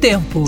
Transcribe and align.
Tempo. 0.00 0.44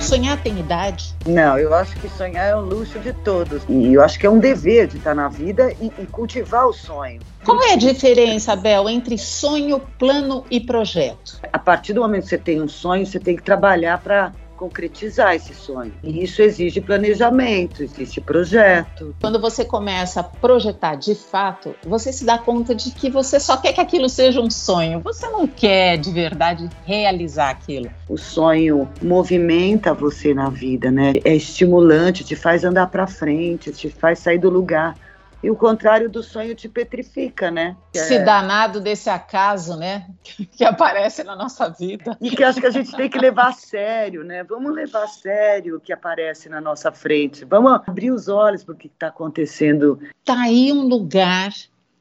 Sonhar 0.00 0.42
tem 0.42 0.58
idade? 0.58 1.14
Não, 1.24 1.56
eu 1.56 1.72
acho 1.72 1.94
que 1.94 2.08
sonhar 2.08 2.48
é 2.48 2.56
um 2.56 2.62
luxo 2.62 2.98
de 2.98 3.12
todos. 3.12 3.62
E 3.68 3.94
eu 3.94 4.02
acho 4.02 4.18
que 4.18 4.26
é 4.26 4.30
um 4.30 4.40
dever 4.40 4.88
de 4.88 4.96
estar 4.96 5.14
na 5.14 5.28
vida 5.28 5.72
e, 5.80 5.86
e 5.96 6.06
cultivar 6.06 6.66
o 6.66 6.72
sonho. 6.72 7.20
Qual 7.44 7.62
é 7.62 7.74
a 7.74 7.76
diferença, 7.76 8.56
Bel, 8.56 8.88
entre 8.88 9.16
sonho, 9.16 9.80
plano 9.96 10.44
e 10.50 10.58
projeto? 10.58 11.38
A 11.52 11.58
partir 11.60 11.92
do 11.92 12.00
momento 12.00 12.24
que 12.24 12.30
você 12.30 12.38
tem 12.38 12.60
um 12.60 12.66
sonho, 12.66 13.06
você 13.06 13.20
tem 13.20 13.36
que 13.36 13.42
trabalhar 13.44 13.98
para 13.98 14.32
concretizar 14.56 15.34
esse 15.34 15.54
sonho. 15.54 15.92
E 16.02 16.22
isso 16.22 16.42
exige 16.42 16.80
planejamento, 16.80 17.82
existe 17.82 18.20
projeto. 18.20 19.14
Quando 19.20 19.40
você 19.40 19.64
começa 19.64 20.20
a 20.20 20.24
projetar 20.24 20.94
de 20.96 21.14
fato, 21.14 21.74
você 21.84 22.12
se 22.12 22.24
dá 22.24 22.38
conta 22.38 22.74
de 22.74 22.90
que 22.90 23.10
você 23.10 23.38
só 23.38 23.56
quer 23.56 23.72
que 23.72 23.80
aquilo 23.80 24.08
seja 24.08 24.40
um 24.40 24.50
sonho. 24.50 25.00
Você 25.00 25.28
não 25.28 25.46
quer 25.46 25.96
de 25.96 26.10
verdade 26.10 26.68
realizar 26.84 27.50
aquilo. 27.50 27.90
O 28.08 28.16
sonho 28.16 28.88
movimenta 29.02 29.92
você 29.92 30.34
na 30.34 30.48
vida, 30.48 30.90
né? 30.90 31.12
É 31.24 31.34
estimulante, 31.34 32.24
te 32.24 32.36
faz 32.36 32.64
andar 32.64 32.88
para 32.88 33.06
frente, 33.06 33.72
te 33.72 33.88
faz 33.88 34.18
sair 34.18 34.38
do 34.38 34.50
lugar. 34.50 34.96
E 35.44 35.50
o 35.50 35.54
contrário 35.54 36.08
do 36.08 36.22
sonho 36.22 36.54
te 36.54 36.70
petrifica, 36.70 37.50
né? 37.50 37.76
Se 37.92 38.18
danado 38.20 38.80
desse 38.80 39.10
acaso, 39.10 39.76
né? 39.76 40.06
Que 40.56 40.64
aparece 40.64 41.22
na 41.22 41.36
nossa 41.36 41.68
vida. 41.68 42.16
E 42.18 42.30
que 42.30 42.42
acho 42.42 42.62
que 42.62 42.66
a 42.66 42.70
gente 42.70 42.96
tem 42.96 43.10
que 43.10 43.18
levar 43.18 43.48
a 43.48 43.52
sério, 43.52 44.24
né? 44.24 44.42
Vamos 44.42 44.74
levar 44.74 45.04
a 45.04 45.06
sério 45.06 45.76
o 45.76 45.80
que 45.80 45.92
aparece 45.92 46.48
na 46.48 46.62
nossa 46.62 46.90
frente. 46.90 47.44
Vamos 47.44 47.72
abrir 47.86 48.10
os 48.10 48.26
olhos 48.26 48.64
para 48.64 48.72
o 48.72 48.76
que 48.78 48.86
está 48.86 49.08
acontecendo. 49.08 50.00
Tá 50.24 50.40
aí 50.44 50.72
um 50.72 50.88
lugar 50.88 51.52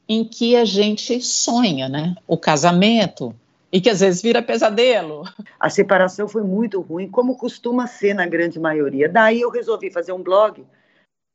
em 0.08 0.24
que 0.24 0.56
a 0.56 0.64
gente 0.64 1.20
sonha, 1.20 1.90
né? 1.90 2.16
O 2.26 2.38
casamento, 2.38 3.36
e 3.74 3.82
que 3.82 3.90
às 3.90 4.00
vezes 4.00 4.22
vira 4.22 4.42
pesadelo. 4.42 5.24
A 5.60 5.70
separação 5.70 6.30
foi 6.30 6.44
muito 6.44 6.80
ruim, 6.80 7.10
como 7.10 7.36
costuma 7.36 7.88
ser 7.88 8.14
na 8.14 8.26
grande 8.26 8.58
maioria. 8.58 9.10
Daí 9.10 9.42
eu 9.42 9.50
resolvi 9.50 9.92
fazer 9.92 10.14
um 10.14 10.24
blog 10.24 10.66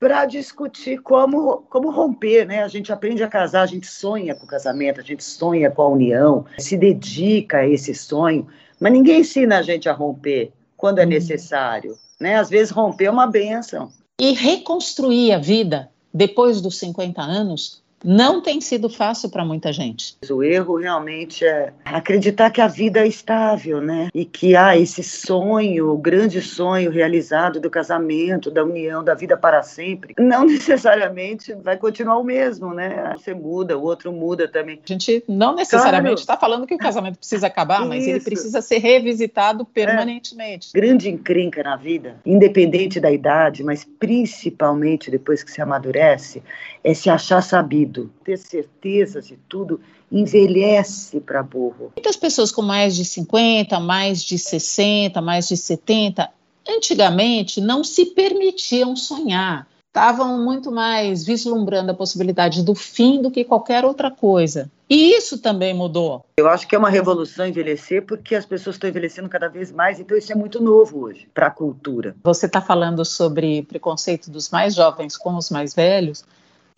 para 0.00 0.25
discutir 0.26 1.00
como, 1.03 1.59
como 1.69 1.91
romper, 1.91 2.47
né? 2.47 2.62
A 2.62 2.69
gente 2.69 2.92
aprende 2.92 3.22
a 3.22 3.28
casar, 3.28 3.62
a 3.62 3.66
gente 3.66 3.86
sonha 3.86 4.34
com 4.34 4.44
o 4.44 4.48
casamento, 4.48 5.00
a 5.00 5.04
gente 5.04 5.25
sonha 5.25 5.70
com 5.70 5.82
a 5.82 5.88
união, 5.88 6.44
se 6.59 6.76
dedica 6.76 7.59
a 7.59 7.69
esse 7.69 7.94
sonho, 7.94 8.47
mas 8.78 8.92
ninguém 8.92 9.20
ensina 9.20 9.58
a 9.58 9.62
gente 9.62 9.88
a 9.88 9.92
romper 9.92 10.53
quando 10.76 11.00
é 11.00 11.06
necessário, 11.06 11.98
né? 12.20 12.37
Às 12.37 12.48
vezes 12.48 12.70
romper 12.70 13.06
é 13.06 13.10
uma 13.10 13.26
benção. 13.26 13.91
E 14.20 14.32
reconstruir 14.32 15.32
a 15.32 15.38
vida 15.38 15.91
depois 16.14 16.60
dos 16.60 16.78
50 16.78 17.20
anos 17.20 17.82
não 18.04 18.41
tem 18.41 18.60
sido 18.60 18.88
fácil 18.88 19.31
para 19.31 19.44
muita 19.44 19.72
gente. 19.72 20.16
O 20.31 20.42
erro 20.42 20.76
realmente 20.76 21.44
é 21.44 21.72
acreditar 21.84 22.50
que 22.50 22.60
a 22.60 22.69
vida 22.69 23.00
é 23.00 23.06
estável, 23.06 23.81
né? 23.81 24.09
E 24.14 24.25
que 24.25 24.54
há 24.54 24.69
ah, 24.69 24.76
esse 24.76 25.03
sonho, 25.03 25.91
o 25.91 25.97
grande 25.97 26.42
sonho 26.42 26.91
realizado 26.91 27.60
do 27.60 27.70
casamento, 27.70 28.50
da 28.50 28.62
união, 28.62 29.03
da 29.03 29.14
vida 29.14 29.37
para 29.37 29.62
sempre, 29.62 30.14
não 30.19 30.44
necessariamente 30.44 31.54
vai 31.54 31.76
continuar 31.76 32.19
o 32.19 32.25
mesmo, 32.25 32.75
né? 32.75 33.14
Você 33.16 33.34
muda, 33.34 33.78
o 33.78 33.82
outro 33.82 34.12
muda 34.12 34.47
também. 34.47 34.81
A 34.84 34.92
gente 34.92 35.25
não 35.26 35.54
necessariamente 35.54 36.20
está 36.20 36.37
claro. 36.37 36.53
falando 36.53 36.66
que 36.66 36.75
o 36.75 36.78
casamento 36.78 37.19
precisa 37.19 37.47
acabar, 37.47 37.87
mas 37.87 38.06
ele 38.06 38.20
precisa 38.20 38.60
ser 38.60 38.78
revisitado 38.78 39.64
permanentemente. 39.64 40.70
É. 40.75 40.81
Grande 40.81 41.08
encrenca 41.08 41.62
na 41.62 41.76
vida, 41.76 42.16
independente 42.25 43.00
da 43.00 43.10
idade, 43.10 43.64
mas 43.64 43.84
principalmente 43.84 45.10
depois 45.10 45.42
que 45.42 45.50
se 45.50 45.60
amadurece, 45.60 46.42
é 46.84 46.94
se 46.94 47.10
achar 47.10 47.42
sabido, 47.42 47.88
ter 48.25 48.37
certeza 48.37 49.21
de 49.21 49.37
tudo, 49.49 49.81
envelhece 50.10 51.21
para 51.21 51.43
burro. 51.43 51.93
Muitas 51.97 52.16
pessoas 52.16 52.50
com 52.50 52.62
mais 52.62 52.94
de 52.97 53.04
50, 53.04 53.78
mais 53.81 54.22
de 54.22 54.38
60, 54.38 55.21
mais 55.21 55.49
de 55.49 55.56
70, 55.56 56.31
antigamente 56.69 57.60
não 57.60 57.82
se 57.82 58.06
permitiam 58.06 58.94
sonhar. 58.94 59.66
Estavam 59.88 60.44
muito 60.44 60.71
mais 60.71 61.25
vislumbrando 61.25 61.91
a 61.91 61.94
possibilidade 61.94 62.62
do 62.62 62.75
fim 62.75 63.21
do 63.21 63.31
que 63.31 63.43
qualquer 63.43 63.84
outra 63.84 64.10
coisa. 64.10 64.70
E 64.88 65.15
isso 65.15 65.38
também 65.38 65.75
mudou. 65.75 66.25
Eu 66.38 66.49
acho 66.49 66.69
que 66.69 66.75
é 66.75 66.78
uma 66.78 66.88
revolução 66.88 67.47
envelhecer, 67.47 68.06
porque 68.06 68.34
as 68.34 68.47
pessoas 68.47 68.76
estão 68.76 68.88
envelhecendo 68.88 69.28
cada 69.28 69.49
vez 69.49 69.72
mais, 69.72 69.99
então 69.99 70.16
isso 70.16 70.32
é 70.32 70.34
muito 70.34 70.62
novo 70.62 71.00
hoje 71.00 71.28
para 71.34 71.49
a 71.49 71.50
cultura. 71.50 72.15
Você 72.22 72.47
está 72.47 72.60
falando 72.60 73.05
sobre 73.05 73.62
preconceito 73.62 74.31
dos 74.31 74.50
mais 74.50 74.75
jovens 74.75 75.17
com 75.17 75.37
os 75.37 75.50
mais 75.50 75.75
velhos, 75.75 76.25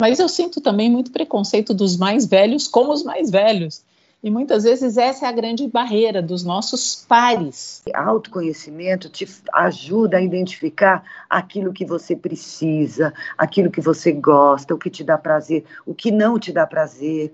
mas 0.00 0.18
eu 0.18 0.28
sinto 0.28 0.60
também 0.60 0.90
muito 0.90 1.12
preconceito 1.12 1.74
dos 1.74 1.96
mais 1.96 2.26
velhos 2.26 2.66
com 2.66 2.90
os 2.90 3.02
mais 3.02 3.30
velhos. 3.30 3.84
E 4.22 4.30
muitas 4.30 4.64
vezes 4.64 4.98
essa 4.98 5.24
é 5.24 5.28
a 5.28 5.32
grande 5.32 5.66
barreira 5.66 6.20
dos 6.20 6.44
nossos 6.44 7.06
pares. 7.08 7.82
Autoconhecimento 7.94 9.08
te 9.08 9.26
ajuda 9.54 10.18
a 10.18 10.22
identificar 10.22 11.02
aquilo 11.28 11.72
que 11.72 11.86
você 11.86 12.14
precisa, 12.14 13.14
aquilo 13.38 13.70
que 13.70 13.80
você 13.80 14.12
gosta, 14.12 14.74
o 14.74 14.78
que 14.78 14.90
te 14.90 15.02
dá 15.02 15.16
prazer, 15.16 15.64
o 15.86 15.94
que 15.94 16.10
não 16.10 16.38
te 16.38 16.52
dá 16.52 16.66
prazer, 16.66 17.32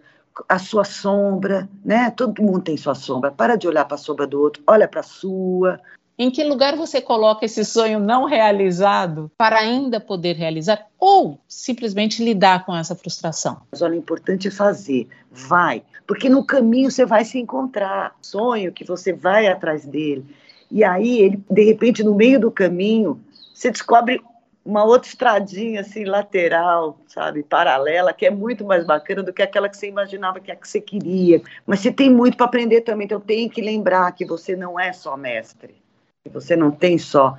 a 0.48 0.58
sua 0.60 0.84
sombra, 0.84 1.68
né? 1.84 2.10
Todo 2.10 2.40
mundo 2.40 2.62
tem 2.62 2.76
sua 2.76 2.94
sombra. 2.94 3.32
Para 3.32 3.56
de 3.56 3.66
olhar 3.66 3.84
para 3.84 3.96
a 3.96 3.98
sombra 3.98 4.26
do 4.26 4.40
outro, 4.40 4.62
olha 4.66 4.86
para 4.86 5.00
a 5.00 5.04
sua. 5.04 5.80
Em 6.18 6.30
que 6.30 6.42
lugar 6.42 6.76
você 6.76 6.98
coloca 6.98 7.44
esse 7.44 7.62
sonho 7.62 8.00
não 8.00 8.24
realizado 8.24 9.30
para 9.36 9.58
ainda 9.58 10.00
poder 10.00 10.34
realizar 10.34 10.86
ou 10.98 11.38
simplesmente 11.46 12.24
lidar 12.24 12.64
com 12.64 12.74
essa 12.74 12.94
frustração? 12.94 13.60
Mas 13.70 13.82
olha, 13.82 13.92
o 13.92 13.98
importante 13.98 14.48
é 14.48 14.50
fazer, 14.50 15.06
vai, 15.30 15.82
porque 16.06 16.30
no 16.30 16.42
caminho 16.42 16.90
você 16.90 17.04
vai 17.04 17.22
se 17.22 17.38
encontrar, 17.38 18.16
sonho 18.22 18.72
que 18.72 18.82
você 18.82 19.12
vai 19.12 19.46
atrás 19.46 19.84
dele. 19.84 20.24
E 20.70 20.82
aí, 20.82 21.20
ele, 21.20 21.44
de 21.50 21.64
repente, 21.64 22.02
no 22.02 22.14
meio 22.14 22.40
do 22.40 22.50
caminho, 22.50 23.20
você 23.52 23.70
descobre 23.70 24.18
uma 24.64 24.84
outra 24.84 25.08
estradinha 25.08 25.82
assim 25.82 26.04
lateral, 26.04 26.98
sabe, 27.06 27.42
paralela, 27.42 28.14
que 28.14 28.24
é 28.24 28.30
muito 28.30 28.64
mais 28.64 28.86
bacana 28.86 29.22
do 29.22 29.34
que 29.34 29.42
aquela 29.42 29.68
que 29.68 29.76
você 29.76 29.86
imaginava 29.86 30.40
que 30.40 30.50
é 30.50 30.54
a 30.54 30.56
que 30.56 30.66
você 30.66 30.80
queria. 30.80 31.42
Mas 31.66 31.80
você 31.80 31.92
tem 31.92 32.08
muito 32.08 32.38
para 32.38 32.46
aprender 32.46 32.80
também, 32.80 33.04
então 33.04 33.20
tem 33.20 33.50
que 33.50 33.60
lembrar 33.60 34.10
que 34.12 34.24
você 34.24 34.56
não 34.56 34.80
é 34.80 34.94
só 34.94 35.14
mestre, 35.14 35.85
você 36.28 36.56
não 36.56 36.70
tem 36.70 36.98
só 36.98 37.38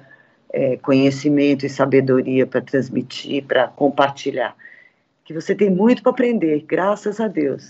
é, 0.51 0.77
conhecimento 0.77 1.65
e 1.65 1.69
sabedoria 1.69 2.45
para 2.45 2.61
transmitir, 2.61 3.43
para 3.45 3.67
compartilhar, 3.67 4.55
que 5.23 5.33
você 5.33 5.53
tem 5.53 5.69
muito 5.69 6.01
para 6.01 6.11
aprender, 6.11 6.63
graças 6.67 7.19
a 7.19 7.27
Deus. 7.27 7.69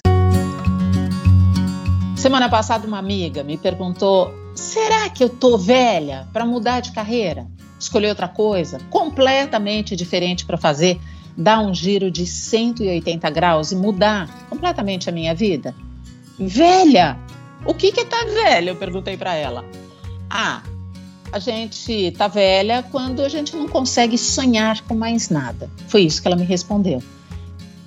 Semana 2.16 2.50
passada 2.50 2.88
uma 2.88 3.00
amiga 3.00 3.44
me 3.44 3.58
perguntou: 3.58 4.34
será 4.56 5.10
que 5.10 5.24
eu 5.24 5.30
tô 5.30 5.58
velha 5.58 6.28
para 6.34 6.46
mudar 6.46 6.80
de 6.80 6.92
carreira? 6.92 7.48
escolher 7.80 8.10
outra 8.10 8.28
coisa 8.28 8.80
completamente 8.90 9.96
diferente 9.96 10.46
para 10.46 10.58
fazer, 10.58 11.00
dar 11.36 11.60
um 11.60 11.74
giro 11.74 12.10
de 12.10 12.25
180 12.25 13.30
graus 13.30 13.72
e 13.72 13.75
mudar 13.75 14.28
completamente 14.50 15.10
a 15.10 15.12
minha 15.12 15.36
vida? 15.36 15.75
Velha! 16.40 17.18
O 17.66 17.74
que 17.74 17.92
que 17.92 18.06
tá 18.06 18.24
velha? 18.25 18.72
Eu 18.72 18.75
perguntei 18.75 19.18
para 19.18 19.36
ela. 19.36 19.66
Ah, 20.30 20.62
a 21.38 21.39
gente 21.39 22.12
tá 22.18 22.28
velha 22.28 22.84
quando 22.92 23.22
a 23.22 23.30
gente 23.30 23.56
não 23.56 23.68
consegue 23.68 24.18
sonhar 24.18 24.81
com 24.81 24.95
mais 24.95 25.30
nada. 25.30 25.69
Foi 25.88 26.01
isso 26.01 26.22
que 26.22 26.28
ela 26.28 26.36
me 26.36 26.44
respondeu. 26.44 27.01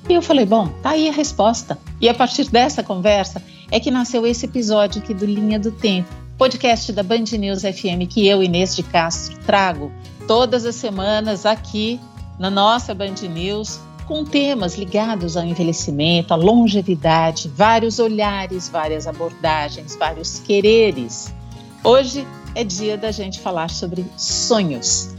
E 0.08 0.14
eu 0.14 0.22
falei, 0.22 0.46
bom, 0.46 0.68
tá 0.82 0.90
aí 0.90 1.08
a 1.08 1.12
resposta. 1.12 1.78
E 2.00 2.08
a 2.08 2.14
partir 2.14 2.48
dessa 2.48 2.82
conversa 2.82 3.42
é 3.70 3.78
que 3.78 3.90
nasceu 3.90 4.26
esse 4.26 4.46
episódio 4.46 5.02
aqui 5.02 5.12
do 5.12 5.26
Linha 5.26 5.58
do 5.58 5.70
Tempo 5.70 6.20
podcast 6.40 6.90
da 6.94 7.02
Band 7.02 7.24
News 7.38 7.60
FM 7.60 8.08
que 8.08 8.26
eu, 8.26 8.42
Inês 8.42 8.74
de 8.74 8.82
Castro, 8.82 9.38
trago 9.44 9.92
todas 10.26 10.64
as 10.64 10.74
semanas 10.74 11.44
aqui 11.44 12.00
na 12.38 12.48
nossa 12.48 12.94
Band 12.94 13.28
News 13.28 13.78
com 14.06 14.24
temas 14.24 14.74
ligados 14.74 15.36
ao 15.36 15.44
envelhecimento, 15.44 16.32
à 16.32 16.36
longevidade, 16.38 17.46
vários 17.54 17.98
olhares, 17.98 18.70
várias 18.70 19.06
abordagens, 19.06 19.94
vários 19.96 20.38
quereres. 20.38 21.30
Hoje 21.84 22.26
é 22.54 22.64
dia 22.64 22.96
da 22.96 23.10
gente 23.10 23.40
falar 23.40 23.70
sobre 23.70 24.04
sonhos. 24.16 25.14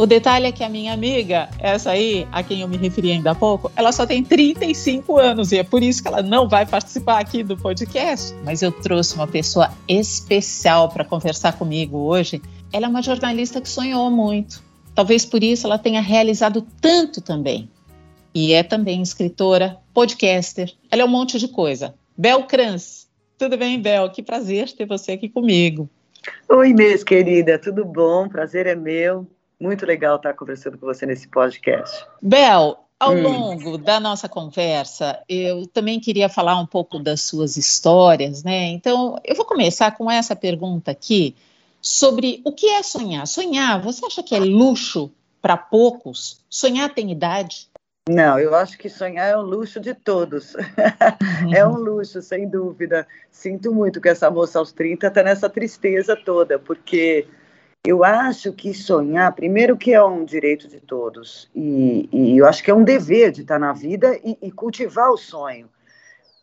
O 0.00 0.06
detalhe 0.06 0.46
é 0.46 0.52
que 0.52 0.64
a 0.64 0.68
minha 0.68 0.94
amiga, 0.94 1.50
essa 1.58 1.90
aí, 1.90 2.26
a 2.32 2.42
quem 2.42 2.62
eu 2.62 2.68
me 2.68 2.78
referi 2.78 3.12
ainda 3.12 3.32
há 3.32 3.34
pouco, 3.34 3.70
ela 3.76 3.92
só 3.92 4.06
tem 4.06 4.24
35 4.24 5.18
anos 5.18 5.52
e 5.52 5.58
é 5.58 5.62
por 5.62 5.82
isso 5.82 6.00
que 6.00 6.08
ela 6.08 6.22
não 6.22 6.48
vai 6.48 6.64
participar 6.64 7.18
aqui 7.18 7.42
do 7.42 7.54
podcast. 7.54 8.34
Mas 8.42 8.62
eu 8.62 8.72
trouxe 8.72 9.14
uma 9.14 9.26
pessoa 9.26 9.70
especial 9.86 10.88
para 10.88 11.04
conversar 11.04 11.52
comigo 11.52 11.98
hoje. 11.98 12.40
Ela 12.72 12.86
é 12.86 12.88
uma 12.88 13.02
jornalista 13.02 13.60
que 13.60 13.68
sonhou 13.68 14.10
muito. 14.10 14.62
Talvez 14.94 15.26
por 15.26 15.44
isso 15.44 15.66
ela 15.66 15.76
tenha 15.76 16.00
realizado 16.00 16.66
tanto 16.80 17.20
também. 17.20 17.68
E 18.34 18.54
é 18.54 18.62
também 18.62 19.02
escritora, 19.02 19.76
podcaster. 19.92 20.72
Ela 20.90 21.02
é 21.02 21.04
um 21.04 21.08
monte 21.08 21.38
de 21.38 21.48
coisa. 21.48 21.94
Bel 22.16 22.44
Kranz. 22.44 23.06
Tudo 23.36 23.58
bem, 23.58 23.78
Bel? 23.78 24.08
Que 24.08 24.22
prazer 24.22 24.72
ter 24.72 24.86
você 24.86 25.12
aqui 25.12 25.28
comigo. 25.28 25.90
Oi, 26.48 26.70
Inês, 26.70 27.04
querida. 27.04 27.58
Tudo 27.58 27.84
bom? 27.84 28.28
Prazer 28.28 28.66
é 28.66 28.74
meu. 28.74 29.26
Muito 29.58 29.86
legal 29.86 30.16
estar 30.16 30.34
conversando 30.34 30.78
com 30.78 30.86
você 30.86 31.06
nesse 31.06 31.28
podcast. 31.28 32.06
Bel, 32.20 32.84
ao 32.98 33.14
hum. 33.14 33.22
longo 33.22 33.78
da 33.78 33.98
nossa 33.98 34.28
conversa, 34.28 35.18
eu 35.28 35.66
também 35.66 35.98
queria 35.98 36.28
falar 36.28 36.60
um 36.60 36.66
pouco 36.66 36.98
das 36.98 37.22
suas 37.22 37.56
histórias, 37.56 38.42
né? 38.42 38.68
Então, 38.68 39.18
eu 39.24 39.34
vou 39.34 39.46
começar 39.46 39.90
com 39.92 40.10
essa 40.10 40.36
pergunta 40.36 40.90
aqui 40.90 41.34
sobre 41.80 42.42
o 42.44 42.52
que 42.52 42.66
é 42.66 42.82
sonhar. 42.82 43.26
Sonhar, 43.26 43.80
você 43.80 44.04
acha 44.04 44.22
que 44.22 44.34
é 44.34 44.38
luxo 44.38 45.10
para 45.40 45.56
poucos? 45.56 46.40
Sonhar 46.50 46.92
tem 46.92 47.10
idade? 47.10 47.69
Não, 48.08 48.38
eu 48.38 48.54
acho 48.54 48.78
que 48.78 48.88
sonhar 48.88 49.30
é 49.30 49.36
um 49.36 49.42
luxo 49.42 49.78
de 49.78 49.94
todos. 49.94 50.54
Uhum. 50.54 51.54
é 51.54 51.66
um 51.66 51.76
luxo, 51.76 52.22
sem 52.22 52.48
dúvida. 52.48 53.06
Sinto 53.30 53.72
muito 53.72 54.00
que 54.00 54.08
essa 54.08 54.30
moça 54.30 54.58
aos 54.58 54.72
30 54.72 55.06
está 55.06 55.22
nessa 55.22 55.48
tristeza 55.48 56.16
toda, 56.16 56.58
porque 56.58 57.26
eu 57.84 58.04
acho 58.04 58.52
que 58.52 58.74
sonhar, 58.74 59.34
primeiro 59.34 59.76
que 59.76 59.92
é 59.92 60.02
um 60.02 60.24
direito 60.24 60.68
de 60.68 60.80
todos, 60.80 61.50
e, 61.54 62.08
e 62.12 62.38
eu 62.38 62.46
acho 62.46 62.62
que 62.62 62.70
é 62.70 62.74
um 62.74 62.84
dever 62.84 63.32
de 63.32 63.40
estar 63.40 63.58
na 63.58 63.72
vida 63.72 64.18
e, 64.22 64.36
e, 64.42 64.50
cultivar 64.50 65.10
o 65.10 65.16
sonho. 65.16 65.68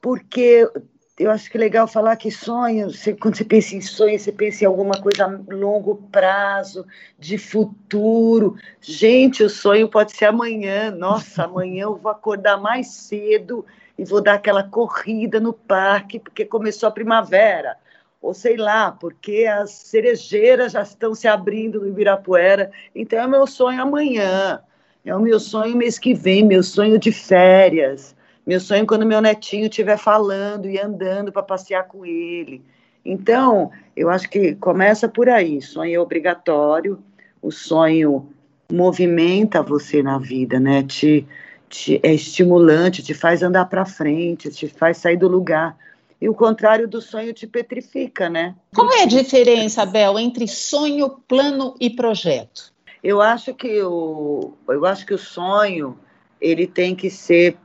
Porque 0.02 0.68
eu 1.18 1.32
acho 1.32 1.50
que 1.50 1.58
é 1.58 1.60
legal 1.60 1.88
falar 1.88 2.16
que 2.16 2.30
sonho, 2.30 2.92
você, 2.92 3.14
quando 3.14 3.36
você 3.36 3.44
pensa 3.44 3.76
em 3.76 3.82
sonho, 3.82 4.20
você 4.20 4.32
pensa 4.32 4.64
em 4.64 4.68
alguma 4.68 5.02
coisa 5.02 5.26
a 5.26 5.54
longo 5.54 5.96
prazo, 6.12 6.86
de 7.18 7.38
futuro. 7.38 8.56
Gente, 8.80 9.44
o 9.44 9.50
sonho 9.50 9.90
pode 9.90 10.12
ser 10.12 10.26
amanhã. 10.26 10.92
Nossa, 10.92 11.46
amanhã 11.46 11.84
eu 11.84 11.96
vou 11.96 12.12
acordar 12.12 12.58
mais 12.58 12.88
cedo 12.88 13.66
e 13.98 14.06
vou 14.06 14.22
dar 14.22 14.36
aquela 14.36 14.64
corrida 14.64 15.40
no 15.40 15.54
parque, 15.54 16.20
porque 16.20 16.46
começou 16.46 16.88
a 16.88 16.92
primavera 16.92 17.78
ou 18.22 18.34
sei 18.34 18.58
lá, 18.58 18.92
porque 18.92 19.46
as 19.46 19.72
cerejeiras 19.72 20.74
já 20.74 20.82
estão 20.82 21.16
se 21.16 21.28
abrindo 21.28 21.80
no 21.80 21.88
Ibirapuera. 21.88 22.72
Então 22.94 23.20
é 23.20 23.28
meu 23.28 23.48
sonho 23.48 23.82
amanhã, 23.82 24.60
é 25.06 25.16
o 25.16 25.20
meu 25.20 25.40
sonho 25.40 25.78
mês 25.78 25.98
que 25.98 26.14
vem, 26.14 26.44
meu 26.44 26.64
sonho 26.64 27.00
de 27.00 27.12
férias, 27.12 28.16
meu 28.48 28.62
sonho 28.62 28.88
quando 28.88 29.06
meu 29.06 29.20
netinho 29.20 29.66
estiver 29.66 29.98
falando 29.98 30.70
e 30.70 30.80
andando 30.80 31.34
para 31.34 31.44
passear 31.44 31.86
com 31.86 32.06
ele. 32.06 32.64
Então, 33.04 33.72
eu 33.94 34.10
acho 34.10 34.30
que 34.30 34.56
começa 34.56 35.10
por 35.10 35.28
aí. 35.28 35.62
Sonho 35.62 35.94
é 35.94 36.00
obrigatório, 36.00 36.98
o 37.42 37.52
sonho 37.52 38.30
movimenta 38.72 39.62
você 39.62 40.02
na 40.02 40.18
vida, 40.18 40.62
né? 40.62 40.82
Te, 40.82 41.28
te 41.68 42.00
é 42.02 42.14
estimulante, 42.14 43.04
te 43.04 43.14
faz 43.14 43.44
andar 43.44 43.66
para 43.66 43.86
frente, 43.86 44.50
te 44.50 44.68
faz 44.70 44.98
sair 44.98 45.18
do 45.18 45.28
lugar 45.28 45.78
e 46.20 46.30
o 46.30 46.34
contrário 46.34 46.88
do 46.88 47.02
sonho 47.02 47.34
te 47.34 47.46
petrifica, 47.46 48.30
né? 48.30 48.56
Qual 48.74 48.90
é 48.94 49.04
a 49.04 49.08
diferença, 49.08 49.86
Bel, 49.86 50.18
entre 50.18 50.48
sonho, 50.48 51.10
plano 51.28 51.76
e 51.82 51.90
projeto? 51.90 52.74
Eu 53.04 53.22
acho 53.22 53.54
que 53.54 53.82
o, 53.84 54.54
eu 54.70 54.86
acho 54.86 55.06
que 55.06 55.14
o 55.14 55.18
sonho 55.18 55.98
ele 56.42 56.66
tem 56.66 56.96
que 56.96 57.10
ser 57.10 57.58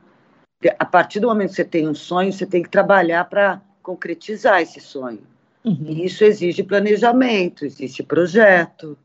a 0.77 0.85
partir 0.85 1.19
do 1.19 1.27
momento 1.27 1.49
que 1.49 1.55
você 1.55 1.65
tem 1.65 1.87
um 1.87 1.95
sonho, 1.95 2.31
você 2.31 2.45
tem 2.45 2.61
que 2.63 2.69
trabalhar 2.69 3.25
para 3.25 3.61
concretizar 3.81 4.61
esse 4.61 4.79
sonho. 4.79 5.21
Uhum. 5.63 5.85
E 5.87 6.05
isso 6.05 6.23
exige 6.23 6.63
planejamento, 6.63 7.65
existe 7.65 8.03
projeto. 8.03 8.97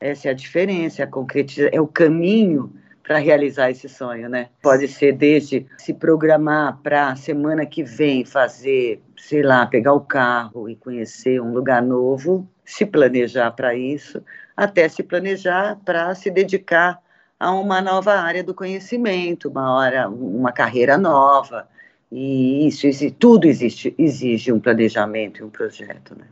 Essa 0.00 0.28
é 0.28 0.30
a 0.32 0.34
diferença, 0.34 1.04
a 1.04 1.06
concretiza, 1.06 1.68
é 1.72 1.80
o 1.80 1.86
caminho 1.86 2.72
para 3.02 3.18
realizar 3.18 3.70
esse 3.70 3.88
sonho, 3.88 4.28
né? 4.28 4.48
Pode 4.62 4.88
ser 4.88 5.12
desde 5.12 5.66
se 5.76 5.92
programar 5.92 6.78
para 6.82 7.08
a 7.08 7.16
semana 7.16 7.66
que 7.66 7.82
vem 7.82 8.24
fazer, 8.24 9.00
sei 9.16 9.42
lá, 9.42 9.66
pegar 9.66 9.92
o 9.92 10.00
carro 10.00 10.68
e 10.68 10.76
conhecer 10.76 11.40
um 11.40 11.52
lugar 11.52 11.82
novo, 11.82 12.48
se 12.64 12.86
planejar 12.86 13.50
para 13.52 13.74
isso, 13.74 14.22
até 14.56 14.88
se 14.88 15.02
planejar 15.02 15.78
para 15.84 16.14
se 16.14 16.30
dedicar 16.30 17.00
a 17.42 17.50
uma 17.50 17.82
nova 17.82 18.12
área 18.12 18.44
do 18.44 18.54
conhecimento, 18.54 19.48
uma 19.48 19.74
hora, 19.74 20.08
uma 20.08 20.52
carreira 20.52 20.96
nova. 20.96 21.66
E 22.10 22.68
isso, 22.68 22.86
isso 22.86 23.10
tudo 23.10 23.46
existe, 23.46 23.92
exige 23.98 24.52
um 24.52 24.60
planejamento 24.60 25.40
e 25.40 25.42
um 25.42 25.50
projeto, 25.50 26.14
né? 26.16 26.26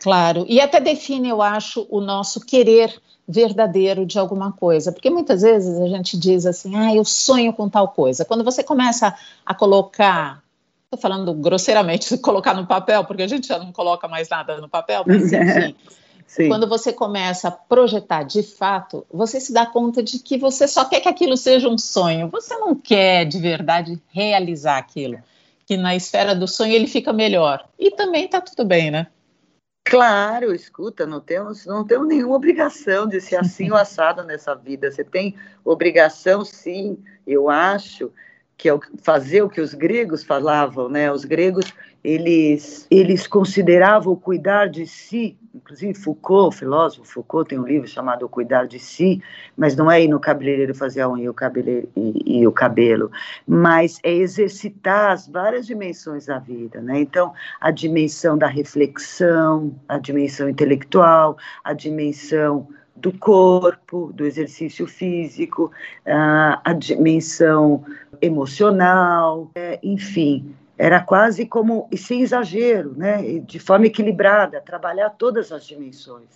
Claro, 0.00 0.44
e 0.48 0.60
até 0.60 0.80
define, 0.80 1.28
eu 1.28 1.42
acho, 1.42 1.84
o 1.90 2.00
nosso 2.00 2.40
querer 2.40 2.94
verdadeiro 3.26 4.06
de 4.06 4.20
alguma 4.20 4.52
coisa. 4.52 4.92
Porque 4.92 5.10
muitas 5.10 5.42
vezes 5.42 5.80
a 5.80 5.88
gente 5.88 6.16
diz 6.16 6.46
assim, 6.46 6.76
ah, 6.76 6.94
eu 6.94 7.04
sonho 7.04 7.52
com 7.52 7.68
tal 7.68 7.88
coisa. 7.88 8.24
Quando 8.24 8.44
você 8.44 8.62
começa 8.62 9.12
a 9.44 9.52
colocar, 9.52 10.44
estou 10.84 11.00
falando 11.00 11.34
grosseiramente, 11.34 12.16
colocar 12.18 12.54
no 12.54 12.66
papel, 12.66 13.04
porque 13.04 13.24
a 13.24 13.28
gente 13.28 13.48
já 13.48 13.58
não 13.58 13.72
coloca 13.72 14.06
mais 14.06 14.28
nada 14.28 14.60
no 14.60 14.68
papel, 14.68 15.02
mas 15.04 15.24
enfim. 15.32 15.74
Sim. 16.26 16.48
Quando 16.48 16.68
você 16.68 16.92
começa 16.92 17.48
a 17.48 17.50
projetar 17.52 18.24
de 18.24 18.42
fato, 18.42 19.06
você 19.12 19.40
se 19.40 19.52
dá 19.52 19.64
conta 19.64 20.02
de 20.02 20.18
que 20.18 20.36
você 20.36 20.66
só 20.66 20.84
quer 20.84 21.00
que 21.00 21.08
aquilo 21.08 21.36
seja 21.36 21.68
um 21.68 21.78
sonho. 21.78 22.28
Você 22.28 22.56
não 22.56 22.74
quer 22.74 23.24
de 23.24 23.38
verdade 23.38 24.02
realizar 24.08 24.78
aquilo. 24.78 25.18
Que 25.64 25.76
na 25.76 25.94
esfera 25.94 26.34
do 26.34 26.46
sonho 26.46 26.72
ele 26.72 26.86
fica 26.86 27.12
melhor. 27.12 27.66
E 27.78 27.90
também 27.92 28.24
está 28.24 28.40
tudo 28.40 28.64
bem, 28.64 28.90
né? 28.90 29.06
Claro, 29.84 30.52
escuta, 30.52 31.06
não 31.06 31.20
temos, 31.20 31.64
não 31.64 31.86
temos 31.86 32.08
nenhuma 32.08 32.34
obrigação 32.34 33.06
de 33.06 33.20
ser 33.20 33.36
assim 33.36 33.70
ou 33.70 33.76
assado 33.76 34.24
nessa 34.24 34.52
vida. 34.52 34.90
Você 34.90 35.04
tem 35.04 35.36
obrigação, 35.64 36.44
sim, 36.44 36.98
eu 37.24 37.48
acho, 37.48 38.10
que 38.56 38.68
é 38.68 38.78
fazer 39.02 39.42
o 39.42 39.48
que 39.48 39.60
os 39.60 39.74
gregos 39.74 40.24
falavam, 40.24 40.88
né? 40.88 41.12
Os 41.12 41.24
gregos 41.24 41.72
eles 42.06 42.86
eles 42.88 43.26
consideravam 43.26 44.14
cuidar 44.14 44.68
de 44.68 44.86
si, 44.86 45.36
inclusive 45.52 45.92
Foucault, 45.92 46.54
o 46.54 46.58
filósofo 46.58 47.04
Foucault 47.04 47.48
tem 47.48 47.58
um 47.58 47.66
livro 47.66 47.88
chamado 47.88 48.28
Cuidar 48.28 48.68
de 48.68 48.78
Si, 48.78 49.20
mas 49.56 49.74
não 49.74 49.90
é 49.90 50.00
ir 50.00 50.06
no 50.06 50.20
cabeleireiro 50.20 50.72
fazer 50.72 51.00
a 51.00 51.08
unha 51.08 51.24
e 51.24 51.28
o, 51.28 51.34
e, 51.96 52.40
e 52.40 52.46
o 52.46 52.52
cabelo, 52.52 53.10
mas 53.46 53.98
é 54.04 54.12
exercitar 54.12 55.10
as 55.10 55.26
várias 55.26 55.66
dimensões 55.66 56.26
da 56.26 56.38
vida, 56.38 56.80
né? 56.80 57.00
Então, 57.00 57.32
a 57.60 57.72
dimensão 57.72 58.38
da 58.38 58.46
reflexão, 58.46 59.74
a 59.88 59.98
dimensão 59.98 60.48
intelectual, 60.48 61.36
a 61.64 61.72
dimensão 61.72 62.68
do 62.94 63.12
corpo, 63.12 64.12
do 64.14 64.24
exercício 64.24 64.86
físico, 64.86 65.72
a, 66.06 66.60
a 66.64 66.72
dimensão 66.72 67.84
emocional, 68.22 69.50
é, 69.56 69.78
enfim, 69.82 70.54
era 70.78 71.00
quase 71.00 71.46
como, 71.46 71.88
e 71.90 71.96
sem 71.96 72.20
exagero, 72.20 72.94
né, 72.96 73.38
de 73.40 73.58
forma 73.58 73.86
equilibrada, 73.86 74.60
trabalhar 74.60 75.10
todas 75.10 75.50
as 75.52 75.66
dimensões. 75.66 76.28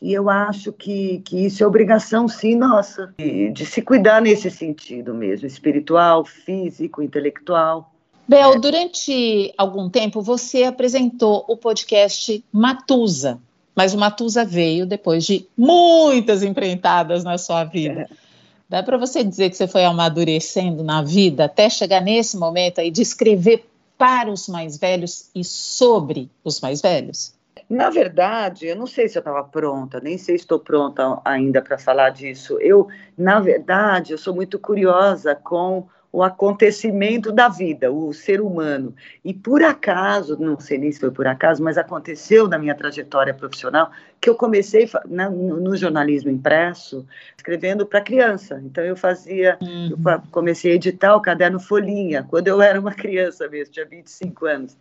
E 0.00 0.12
eu 0.12 0.28
acho 0.28 0.72
que, 0.72 1.20
que 1.20 1.46
isso 1.46 1.62
é 1.62 1.66
obrigação, 1.66 2.26
sim, 2.26 2.56
nossa, 2.56 3.14
de, 3.16 3.50
de 3.50 3.64
se 3.64 3.80
cuidar 3.80 4.20
nesse 4.20 4.50
sentido 4.50 5.14
mesmo, 5.14 5.46
espiritual, 5.46 6.24
físico, 6.24 7.02
intelectual. 7.02 7.92
Bel, 8.26 8.58
durante 8.58 9.52
algum 9.56 9.88
tempo 9.88 10.20
você 10.20 10.64
apresentou 10.64 11.44
o 11.46 11.56
podcast 11.56 12.44
Matusa, 12.50 13.38
mas 13.76 13.94
o 13.94 13.98
Matusa 13.98 14.44
veio 14.44 14.86
depois 14.86 15.24
de 15.24 15.46
muitas 15.56 16.42
empreitadas 16.42 17.22
na 17.22 17.38
sua 17.38 17.62
vida. 17.64 18.08
É. 18.10 18.31
Dá 18.72 18.82
para 18.82 18.96
você 18.96 19.22
dizer 19.22 19.50
que 19.50 19.56
você 19.58 19.68
foi 19.68 19.84
amadurecendo 19.84 20.82
na 20.82 21.02
vida 21.02 21.44
até 21.44 21.68
chegar 21.68 22.00
nesse 22.00 22.38
momento 22.38 22.80
aí 22.80 22.90
de 22.90 23.02
escrever 23.02 23.66
para 23.98 24.30
os 24.30 24.48
mais 24.48 24.78
velhos 24.78 25.28
e 25.34 25.44
sobre 25.44 26.30
os 26.42 26.58
mais 26.58 26.80
velhos? 26.80 27.34
Na 27.68 27.90
verdade, 27.90 28.68
eu 28.68 28.74
não 28.74 28.86
sei 28.86 29.10
se 29.10 29.18
eu 29.18 29.20
estava 29.20 29.44
pronta, 29.44 30.00
nem 30.00 30.16
sei 30.16 30.38
se 30.38 30.44
estou 30.44 30.58
pronta 30.58 31.20
ainda 31.22 31.60
para 31.60 31.76
falar 31.76 32.08
disso. 32.08 32.56
Eu, 32.62 32.88
na 33.16 33.40
verdade, 33.40 34.12
eu 34.12 34.16
sou 34.16 34.34
muito 34.34 34.58
curiosa 34.58 35.34
com 35.34 35.86
o 36.12 36.22
acontecimento 36.22 37.32
da 37.32 37.48
vida, 37.48 37.90
o 37.90 38.12
ser 38.12 38.42
humano. 38.42 38.94
E 39.24 39.32
por 39.32 39.62
acaso, 39.62 40.38
não 40.38 40.60
sei 40.60 40.76
nem 40.76 40.92
se 40.92 41.00
foi 41.00 41.10
por 41.10 41.26
acaso, 41.26 41.62
mas 41.62 41.78
aconteceu 41.78 42.46
na 42.46 42.58
minha 42.58 42.74
trajetória 42.74 43.32
profissional 43.32 43.90
que 44.20 44.28
eu 44.28 44.34
comecei 44.34 44.88
né, 45.06 45.28
no 45.28 45.74
jornalismo 45.74 46.30
impresso 46.30 47.06
escrevendo 47.34 47.86
para 47.86 48.02
criança. 48.02 48.60
Então 48.62 48.84
eu 48.84 48.94
fazia, 48.94 49.56
uhum. 49.62 49.96
eu 50.06 50.22
comecei 50.30 50.72
a 50.72 50.74
editar 50.74 51.16
o 51.16 51.22
caderno 51.22 51.58
Folhinha 51.58 52.22
quando 52.22 52.46
eu 52.46 52.60
era 52.60 52.78
uma 52.78 52.92
criança 52.92 53.48
mesmo, 53.48 53.72
tinha 53.72 53.86
25 53.86 54.46
anos. 54.46 54.76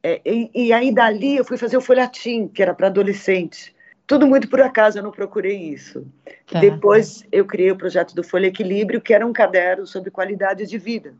É, 0.00 0.20
e, 0.24 0.48
e 0.54 0.72
aí 0.72 0.94
dali 0.94 1.36
eu 1.36 1.44
fui 1.44 1.58
fazer 1.58 1.76
o 1.76 1.80
folhatim, 1.80 2.46
que 2.46 2.62
era 2.62 2.72
para 2.72 2.86
adolescente 2.86 3.74
tudo 4.08 4.26
muito 4.26 4.48
por 4.48 4.60
acaso, 4.62 4.98
eu 4.98 5.02
não 5.02 5.12
procurei 5.12 5.56
isso. 5.56 6.04
Tá. 6.50 6.58
Depois 6.58 7.22
eu 7.30 7.44
criei 7.44 7.70
o 7.70 7.76
projeto 7.76 8.14
do 8.14 8.24
Folha 8.24 8.46
Equilíbrio, 8.46 9.02
que 9.02 9.12
era 9.12 9.24
um 9.24 9.34
caderno 9.34 9.86
sobre 9.86 10.10
qualidade 10.10 10.66
de 10.66 10.78
vida 10.78 11.14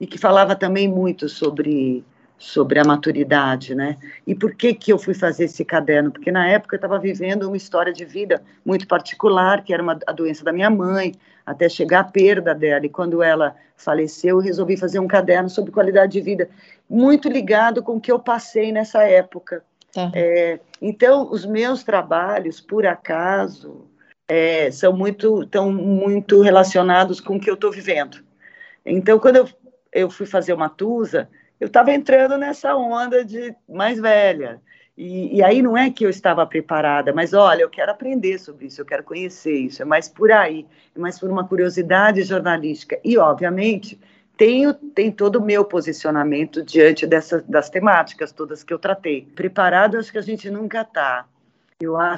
e 0.00 0.06
que 0.06 0.16
falava 0.16 0.54
também 0.54 0.86
muito 0.86 1.28
sobre 1.28 2.04
sobre 2.40 2.78
a 2.78 2.84
maturidade, 2.84 3.74
né? 3.74 3.96
E 4.24 4.32
por 4.32 4.54
que 4.54 4.72
que 4.72 4.92
eu 4.92 4.98
fui 4.98 5.12
fazer 5.12 5.46
esse 5.46 5.64
caderno? 5.64 6.12
Porque 6.12 6.30
na 6.30 6.46
época 6.48 6.76
eu 6.76 6.78
estava 6.78 6.96
vivendo 6.96 7.48
uma 7.48 7.56
história 7.56 7.92
de 7.92 8.04
vida 8.04 8.40
muito 8.64 8.86
particular, 8.86 9.64
que 9.64 9.74
era 9.74 9.82
uma, 9.82 9.98
a 10.06 10.12
doença 10.12 10.44
da 10.44 10.52
minha 10.52 10.70
mãe, 10.70 11.16
até 11.44 11.68
chegar 11.68 11.98
a 11.98 12.04
perda 12.04 12.54
dela. 12.54 12.86
E 12.86 12.88
quando 12.88 13.24
ela 13.24 13.56
faleceu, 13.76 14.36
eu 14.36 14.42
resolvi 14.42 14.76
fazer 14.76 15.00
um 15.00 15.08
caderno 15.08 15.50
sobre 15.50 15.72
qualidade 15.72 16.12
de 16.12 16.20
vida, 16.20 16.48
muito 16.88 17.28
ligado 17.28 17.82
com 17.82 17.96
o 17.96 18.00
que 18.00 18.12
eu 18.12 18.20
passei 18.20 18.70
nessa 18.70 19.02
época. 19.02 19.64
Tá. 19.92 20.10
É, 20.14 20.60
então, 20.80 21.30
os 21.30 21.44
meus 21.46 21.82
trabalhos, 21.82 22.60
por 22.60 22.86
acaso, 22.86 23.86
é, 24.28 24.70
são 24.70 24.92
muito, 24.92 25.42
estão 25.42 25.72
muito 25.72 26.42
relacionados 26.42 27.20
com 27.20 27.36
o 27.36 27.40
que 27.40 27.50
eu 27.50 27.54
estou 27.54 27.72
vivendo. 27.72 28.22
Então, 28.84 29.18
quando 29.18 29.36
eu, 29.36 29.48
eu 29.92 30.10
fui 30.10 30.26
fazer 30.26 30.52
uma 30.52 30.68
Tusa, 30.68 31.28
eu 31.58 31.66
estava 31.66 31.92
entrando 31.92 32.36
nessa 32.36 32.76
onda 32.76 33.24
de 33.24 33.54
mais 33.68 33.98
velha. 33.98 34.60
E, 34.96 35.36
e, 35.36 35.42
aí 35.44 35.62
não 35.62 35.76
é 35.76 35.90
que 35.90 36.04
eu 36.04 36.10
estava 36.10 36.44
preparada, 36.44 37.12
mas 37.12 37.32
olha, 37.32 37.62
eu 37.62 37.70
quero 37.70 37.92
aprender 37.92 38.36
sobre 38.38 38.66
isso, 38.66 38.80
eu 38.80 38.84
quero 38.84 39.04
conhecer 39.04 39.56
isso, 39.56 39.80
é 39.80 39.84
mais 39.84 40.08
por 40.08 40.32
aí, 40.32 40.66
é 40.94 40.98
mais 40.98 41.20
por 41.20 41.30
uma 41.30 41.46
curiosidade 41.46 42.20
jornalística. 42.22 42.98
E, 43.04 43.16
obviamente, 43.16 43.98
tenho, 44.38 44.72
tem 44.72 45.10
todo 45.10 45.36
o 45.36 45.44
meu 45.44 45.64
posicionamento 45.64 46.62
diante 46.62 47.04
dessas, 47.06 47.42
das 47.42 47.68
temáticas 47.68 48.30
todas 48.30 48.62
que 48.62 48.72
eu 48.72 48.78
tratei. 48.78 49.22
Preparado, 49.34 49.98
acho 49.98 50.12
que 50.12 50.18
a 50.18 50.22
gente 50.22 50.48
nunca 50.48 50.82
está. 50.82 51.26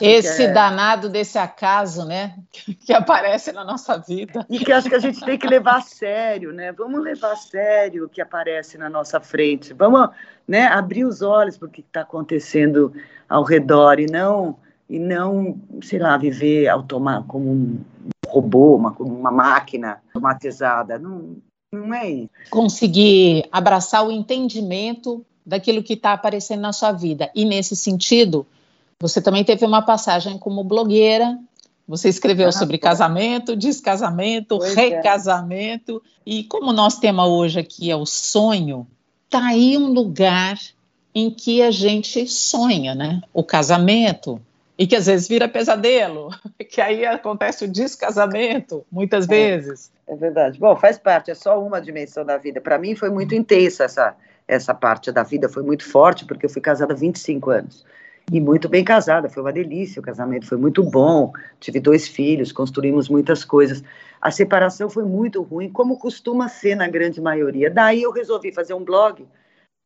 Esse 0.00 0.44
é... 0.44 0.52
danado 0.52 1.08
desse 1.08 1.38
acaso, 1.38 2.06
né, 2.06 2.34
que 2.84 2.92
aparece 2.92 3.52
na 3.52 3.64
nossa 3.64 3.98
vida. 3.98 4.46
E 4.48 4.58
que 4.58 4.70
acho 4.70 4.88
que 4.88 4.94
a 4.94 5.00
gente 5.00 5.22
tem 5.24 5.38
que 5.38 5.46
levar 5.46 5.78
a 5.78 5.80
sério, 5.82 6.52
né? 6.52 6.72
Vamos 6.72 7.02
levar 7.02 7.32
a 7.32 7.36
sério 7.36 8.04
o 8.04 8.08
que 8.08 8.20
aparece 8.20 8.78
na 8.78 8.88
nossa 8.88 9.18
frente. 9.18 9.72
Vamos, 9.72 10.10
né, 10.46 10.66
abrir 10.66 11.04
os 11.04 11.22
olhos 11.22 11.56
para 11.56 11.68
o 11.68 11.70
que 11.70 11.80
está 11.80 12.02
acontecendo 12.02 12.92
ao 13.28 13.42
redor 13.42 13.98
e 13.98 14.06
não 14.06 14.58
e 14.88 14.98
não, 14.98 15.56
sei 15.82 16.00
lá, 16.00 16.16
viver 16.16 16.66
automa 16.66 17.24
como 17.28 17.48
um 17.48 17.80
robô, 18.26 18.76
uma, 18.76 18.92
como 18.92 19.14
uma 19.14 19.30
máquina 19.30 20.02
automatizada. 20.08 20.98
Não, 20.98 21.36
não 21.72 21.94
é 21.94 22.10
isso. 22.10 22.30
Conseguir 22.50 23.46
abraçar 23.52 24.06
o 24.06 24.10
entendimento 24.10 25.24
daquilo 25.44 25.82
que 25.82 25.94
está 25.94 26.12
aparecendo 26.12 26.60
na 26.60 26.72
sua 26.72 26.92
vida. 26.92 27.30
E 27.34 27.44
nesse 27.44 27.76
sentido, 27.76 28.46
você 28.98 29.22
também 29.22 29.44
teve 29.44 29.64
uma 29.64 29.82
passagem 29.82 30.36
como 30.36 30.64
blogueira. 30.64 31.38
Você 31.86 32.08
escreveu 32.08 32.48
ah, 32.48 32.52
sobre 32.52 32.78
casamento, 32.78 33.56
descasamento, 33.56 34.58
pois 34.58 34.76
é. 34.76 34.80
recasamento. 34.80 36.02
É. 36.26 36.30
E 36.30 36.44
como 36.44 36.72
nosso 36.72 37.00
tema 37.00 37.26
hoje 37.26 37.60
aqui 37.60 37.90
é 37.90 37.96
o 37.96 38.06
sonho, 38.06 38.86
tá 39.28 39.46
aí 39.46 39.78
um 39.78 39.92
lugar 39.92 40.58
em 41.14 41.30
que 41.30 41.62
a 41.62 41.70
gente 41.70 42.26
sonha, 42.26 42.94
né? 42.94 43.20
O 43.32 43.42
casamento, 43.42 44.40
e 44.80 44.86
que 44.86 44.96
às 44.96 45.04
vezes 45.04 45.28
vira 45.28 45.46
pesadelo, 45.46 46.30
que 46.70 46.80
aí 46.80 47.04
acontece 47.04 47.66
o 47.66 47.68
descasamento, 47.68 48.82
muitas 48.90 49.24
é, 49.24 49.28
vezes. 49.28 49.90
É 50.10 50.16
verdade. 50.16 50.58
Bom, 50.58 50.74
faz 50.74 50.98
parte, 50.98 51.30
é 51.30 51.36
só 51.36 51.64
uma 51.64 51.80
dimensão 51.80 52.24
da 52.24 52.36
vida. 52.36 52.60
Para 52.60 52.76
mim 52.76 52.96
foi 52.96 53.08
muito 53.08 53.32
intensa 53.32 53.84
essa, 53.84 54.16
essa 54.48 54.74
parte 54.74 55.12
da 55.12 55.22
vida, 55.22 55.48
foi 55.48 55.62
muito 55.62 55.88
forte, 55.88 56.24
porque 56.24 56.46
eu 56.46 56.50
fui 56.50 56.60
casada 56.60 56.92
há 56.92 56.96
25 56.96 57.48
anos. 57.50 57.86
E 58.32 58.40
muito 58.40 58.68
bem 58.68 58.82
casada, 58.82 59.28
foi 59.28 59.40
uma 59.40 59.52
delícia, 59.52 60.00
o 60.00 60.02
casamento 60.02 60.48
foi 60.48 60.58
muito 60.58 60.82
bom, 60.82 61.32
tive 61.60 61.78
dois 61.78 62.08
filhos, 62.08 62.50
construímos 62.50 63.08
muitas 63.08 63.44
coisas. 63.44 63.84
A 64.20 64.32
separação 64.32 64.90
foi 64.90 65.04
muito 65.04 65.42
ruim, 65.42 65.70
como 65.70 65.96
costuma 65.96 66.48
ser 66.48 66.74
na 66.74 66.88
grande 66.88 67.20
maioria. 67.20 67.70
Daí 67.70 68.02
eu 68.02 68.10
resolvi 68.10 68.50
fazer 68.50 68.74
um 68.74 68.82
blog 68.82 69.24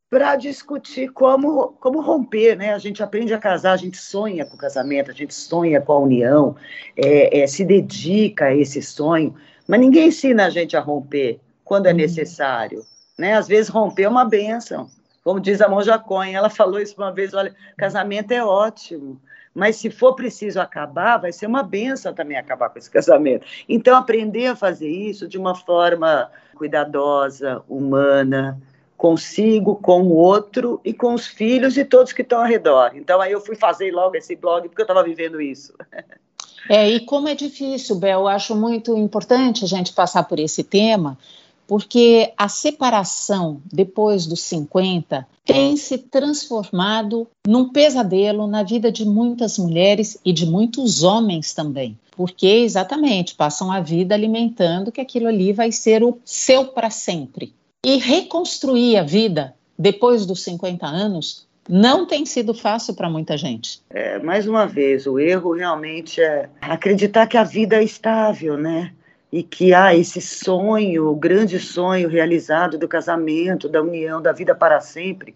para 0.09 0.37
discutir 0.37 1.09
como, 1.09 1.73
como 1.81 2.01
romper, 2.01 2.57
né? 2.57 2.73
A 2.73 2.79
gente 2.79 3.03
aprende 3.03 3.35
a 3.35 3.39
casar, 3.39 3.73
a 3.73 3.77
gente 3.77 3.99
sonha 3.99 4.47
com 4.47 4.55
o 4.55 4.59
casamento, 4.59 5.11
a 5.11 5.15
gente 5.15 5.35
sonha 5.35 5.83
com 5.83 5.93
a 5.93 5.99
união, 5.99 6.57
é, 6.97 7.41
é, 7.41 7.47
se 7.47 7.63
dedica 7.63 8.47
a 8.47 8.55
esse 8.55 8.81
sonho, 8.81 9.35
mas 9.67 9.81
ninguém 9.81 10.09
ensina 10.09 10.47
a 10.47 10.51
gente 10.51 10.77
a 10.77 10.81
romper 10.81 11.41
quando 11.65 11.87
é 11.87 11.91
uhum. 11.91 11.97
necessário, 11.97 12.85
né? 13.19 13.35
Às 13.35 13.49
vezes 13.49 13.69
romper 13.69 14.05
é 14.05 14.09
uma 14.09 14.25
benção, 14.25 14.89
como 15.23 15.41
diz 15.41 15.61
a 15.61 15.69
Monja 15.69 15.99
Cohen, 15.99 16.35
ela 16.35 16.51
falou 16.51 16.81
isso 16.81 16.95
uma 16.99 17.11
vez, 17.11 17.33
olha, 17.33 17.55
casamento 17.77 18.33
é 18.33 18.45
ótimo, 18.45 19.21
mas 19.55 19.77
se 19.77 19.89
for 19.89 20.15
preciso 20.15 20.61
acabar, 20.61 21.17
vai 21.17 21.33
ser 21.33 21.47
uma 21.47 21.63
benção 21.63 22.13
também 22.13 22.37
acabar 22.37 22.69
com 22.69 22.79
esse 22.79 22.91
casamento. 22.93 23.47
Então, 23.69 23.97
aprender 23.97 24.49
a 24.49 24.57
fazer 24.57 24.89
isso 24.89 25.29
de 25.29 25.39
uma 25.39 25.55
forma 25.55 26.31
cuidadosa, 26.55 27.63
humana, 27.69 28.61
consigo, 28.97 29.77
com 29.77 30.03
o 30.03 30.15
outro 30.15 30.81
e 30.85 30.93
com 30.93 31.15
os 31.15 31.27
filhos 31.27 31.77
e 31.77 31.85
todos 31.85 32.13
que 32.13 32.23
estão 32.23 32.41
ao 32.41 32.47
redor. 32.47 32.93
Então 32.95 33.21
aí 33.21 33.33
eu 33.33 33.41
fui 33.41 33.55
fazer 33.55 33.93
logo 33.93 34.17
esse 34.17 34.35
blog 34.35 34.69
porque 34.69 34.81
eu 34.81 34.85
estava 34.85 35.03
vivendo 35.03 35.41
isso. 35.41 35.75
É, 36.69 36.89
e 36.89 37.01
como 37.01 37.29
é 37.29 37.35
difícil, 37.35 37.97
Bel, 37.97 38.21
eu 38.21 38.29
acho 38.29 38.55
muito 38.55 38.97
importante 38.97 39.65
a 39.65 39.69
gente 39.69 39.93
passar 39.93 40.25
por 40.25 40.39
esse 40.39 40.65
tema, 40.65 41.19
porque 41.67 42.33
a 42.37 42.49
separação 42.49 43.61
depois 43.73 44.27
dos 44.27 44.41
50 44.41 45.27
tem 45.45 45.77
se 45.77 45.99
transformado 45.99 47.27
num 47.47 47.69
pesadelo 47.69 48.47
na 48.47 48.63
vida 48.63 48.91
de 48.91 49.05
muitas 49.05 49.59
mulheres 49.59 50.19
e 50.25 50.33
de 50.33 50.47
muitos 50.47 51.03
homens 51.03 51.53
também. 51.53 51.99
Porque 52.17 52.47
exatamente 52.47 53.35
passam 53.35 53.73
a 53.73 53.81
vida 53.81 54.15
alimentando 54.15 54.93
que 54.93 55.01
aquilo 55.01 55.27
ali 55.27 55.53
vai 55.53 55.73
ser 55.73 56.03
o 56.03 56.19
seu 56.25 56.67
para 56.67 56.89
sempre. 56.89 57.53
E 57.85 57.97
reconstruir 57.97 58.97
a 58.97 59.03
vida 59.03 59.55
depois 59.79 60.25
dos 60.25 60.43
50 60.43 60.87
anos 60.87 61.47
não 61.69 62.07
tem 62.07 62.27
sido 62.27 62.53
fácil 62.53 62.95
para 62.95 63.09
muita 63.09 63.37
gente. 63.37 63.83
É, 63.91 64.19
mais 64.19 64.47
uma 64.47 64.67
vez, 64.67 65.07
o 65.07 65.19
erro 65.19 65.53
realmente 65.53 66.21
é 66.21 66.49
acreditar 66.61 67.27
que 67.27 67.37
a 67.37 67.45
vida 67.45 67.77
é 67.77 67.85
estável, 67.85 68.57
né? 68.57 68.93
E 69.33 69.43
que 69.43 69.75
há 69.75 69.87
ah, 69.87 69.95
esse 69.95 70.21
sonho, 70.21 71.09
o 71.09 71.17
grande 71.17 71.59
sonho 71.59 72.09
realizado 72.09 72.79
do 72.79 72.87
casamento, 72.87 73.69
da 73.69 73.83
união, 73.83 74.23
da 74.23 74.31
vida 74.31 74.55
para 74.55 74.81
sempre, 74.81 75.35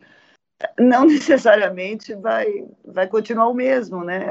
não 0.79 1.05
necessariamente 1.07 2.15
vai, 2.15 2.65
vai 2.85 3.07
continuar 3.07 3.49
o 3.49 3.55
mesmo, 3.55 4.05
né? 4.05 4.25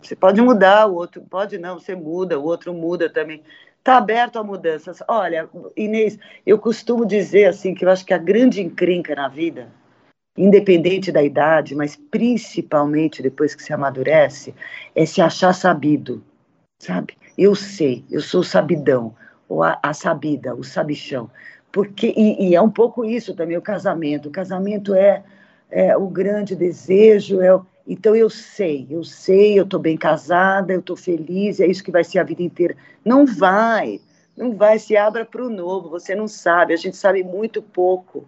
Você 0.00 0.16
pode 0.16 0.40
mudar, 0.40 0.86
o 0.86 0.94
outro 0.94 1.22
pode 1.22 1.58
não, 1.58 1.78
você 1.78 1.94
muda, 1.94 2.38
o 2.38 2.44
outro 2.44 2.74
muda 2.74 3.08
também 3.08 3.42
está 3.78 3.98
aberto 3.98 4.38
a 4.38 4.42
mudanças. 4.42 5.02
Olha, 5.06 5.48
Inês, 5.76 6.18
eu 6.44 6.58
costumo 6.58 7.06
dizer 7.06 7.46
assim 7.46 7.74
que 7.74 7.84
eu 7.84 7.90
acho 7.90 8.04
que 8.04 8.14
a 8.14 8.18
grande 8.18 8.62
encrenca 8.62 9.14
na 9.14 9.28
vida 9.28 9.68
independente 10.36 11.12
da 11.12 11.22
idade, 11.22 11.74
mas 11.74 11.96
principalmente 12.10 13.22
depois 13.22 13.54
que 13.54 13.62
se 13.62 13.72
amadurece, 13.72 14.54
é 14.94 15.06
se 15.06 15.20
achar 15.20 15.52
sabido, 15.52 16.22
sabe? 16.78 17.16
Eu 17.38 17.54
sei, 17.54 18.04
eu 18.10 18.20
sou 18.20 18.42
sabidão, 18.42 19.14
ou 19.48 19.62
a, 19.62 19.78
a 19.82 19.92
sabida, 19.94 20.54
o 20.54 20.64
sabichão. 20.64 21.30
Porque, 21.70 22.12
e, 22.16 22.50
e, 22.50 22.54
é 22.54 22.60
um 22.60 22.70
pouco 22.70 23.04
isso 23.04 23.34
também, 23.34 23.56
o 23.56 23.62
casamento. 23.62 24.28
O 24.28 24.32
casamento 24.32 24.94
é, 24.94 25.22
é 25.70 25.96
o 25.96 26.06
grande 26.06 26.54
desejo, 26.54 27.40
é, 27.40 27.58
então 27.86 28.14
eu 28.14 28.30
sei, 28.30 28.86
eu 28.90 29.04
sei, 29.04 29.58
eu 29.58 29.64
estou 29.64 29.80
bem 29.80 29.96
casada, 29.96 30.72
eu 30.72 30.80
estou 30.80 30.96
feliz, 30.96 31.60
é 31.60 31.66
isso 31.66 31.84
que 31.84 31.90
vai 31.90 32.04
ser 32.04 32.18
a 32.18 32.24
vida 32.24 32.42
inteira. 32.42 32.76
Não 33.04 33.26
vai, 33.26 34.00
não 34.36 34.56
vai, 34.56 34.78
se 34.78 34.96
abra 34.96 35.24
para 35.24 35.44
o 35.44 35.50
novo, 35.50 35.90
você 35.90 36.14
não 36.14 36.26
sabe, 36.26 36.72
a 36.72 36.76
gente 36.76 36.96
sabe 36.96 37.22
muito 37.22 37.60
pouco 37.60 38.26